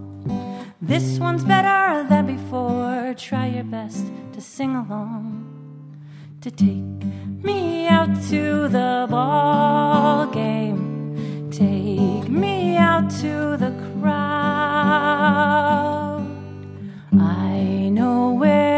This 0.82 1.20
one's 1.20 1.44
better 1.44 2.08
than 2.08 2.28
before. 2.28 3.14
Try 3.18 3.48
your 3.48 3.64
best 3.64 4.06
to 4.34 4.42
sing 4.42 4.76
along. 4.76 5.48
To 6.42 6.52
take 6.52 7.04
me 7.44 7.88
out 7.88 8.14
to 8.30 8.68
the 8.68 9.08
ball 9.10 10.28
game. 10.28 11.50
Take 11.52 12.30
me 12.30 12.78
out 12.78 13.10
to 13.22 13.58
the 13.58 13.72
crowd. 14.00 14.22
I 17.14 17.90
know 17.90 18.34
where. 18.34 18.71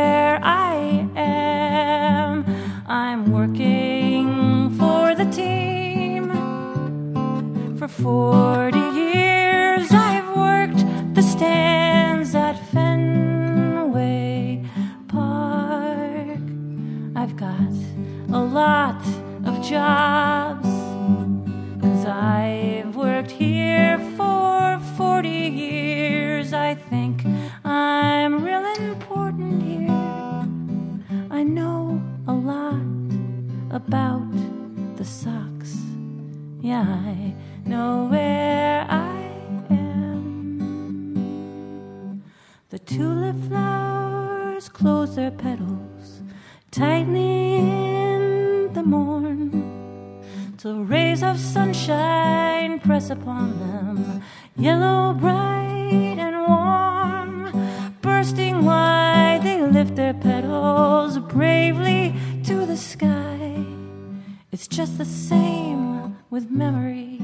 the 65.03 65.09
same 65.09 66.17
with 66.29 66.49
memory. 66.49 67.19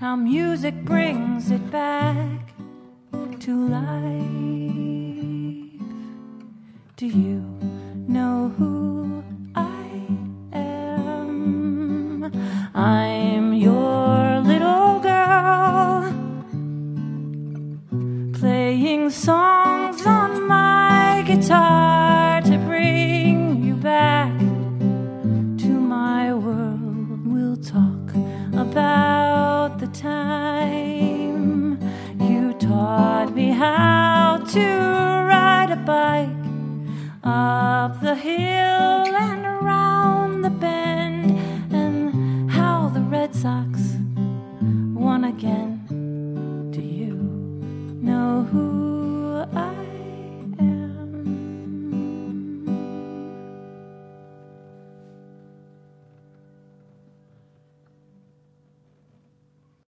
How 0.00 0.16
music 0.16 0.74
brings 0.84 1.48
it 1.52 1.70
back 1.70 2.40
to 3.38 3.68
life. 3.68 4.20
Do 6.96 7.06
you 7.06 7.40
know 8.08 8.52
who? 8.58 8.67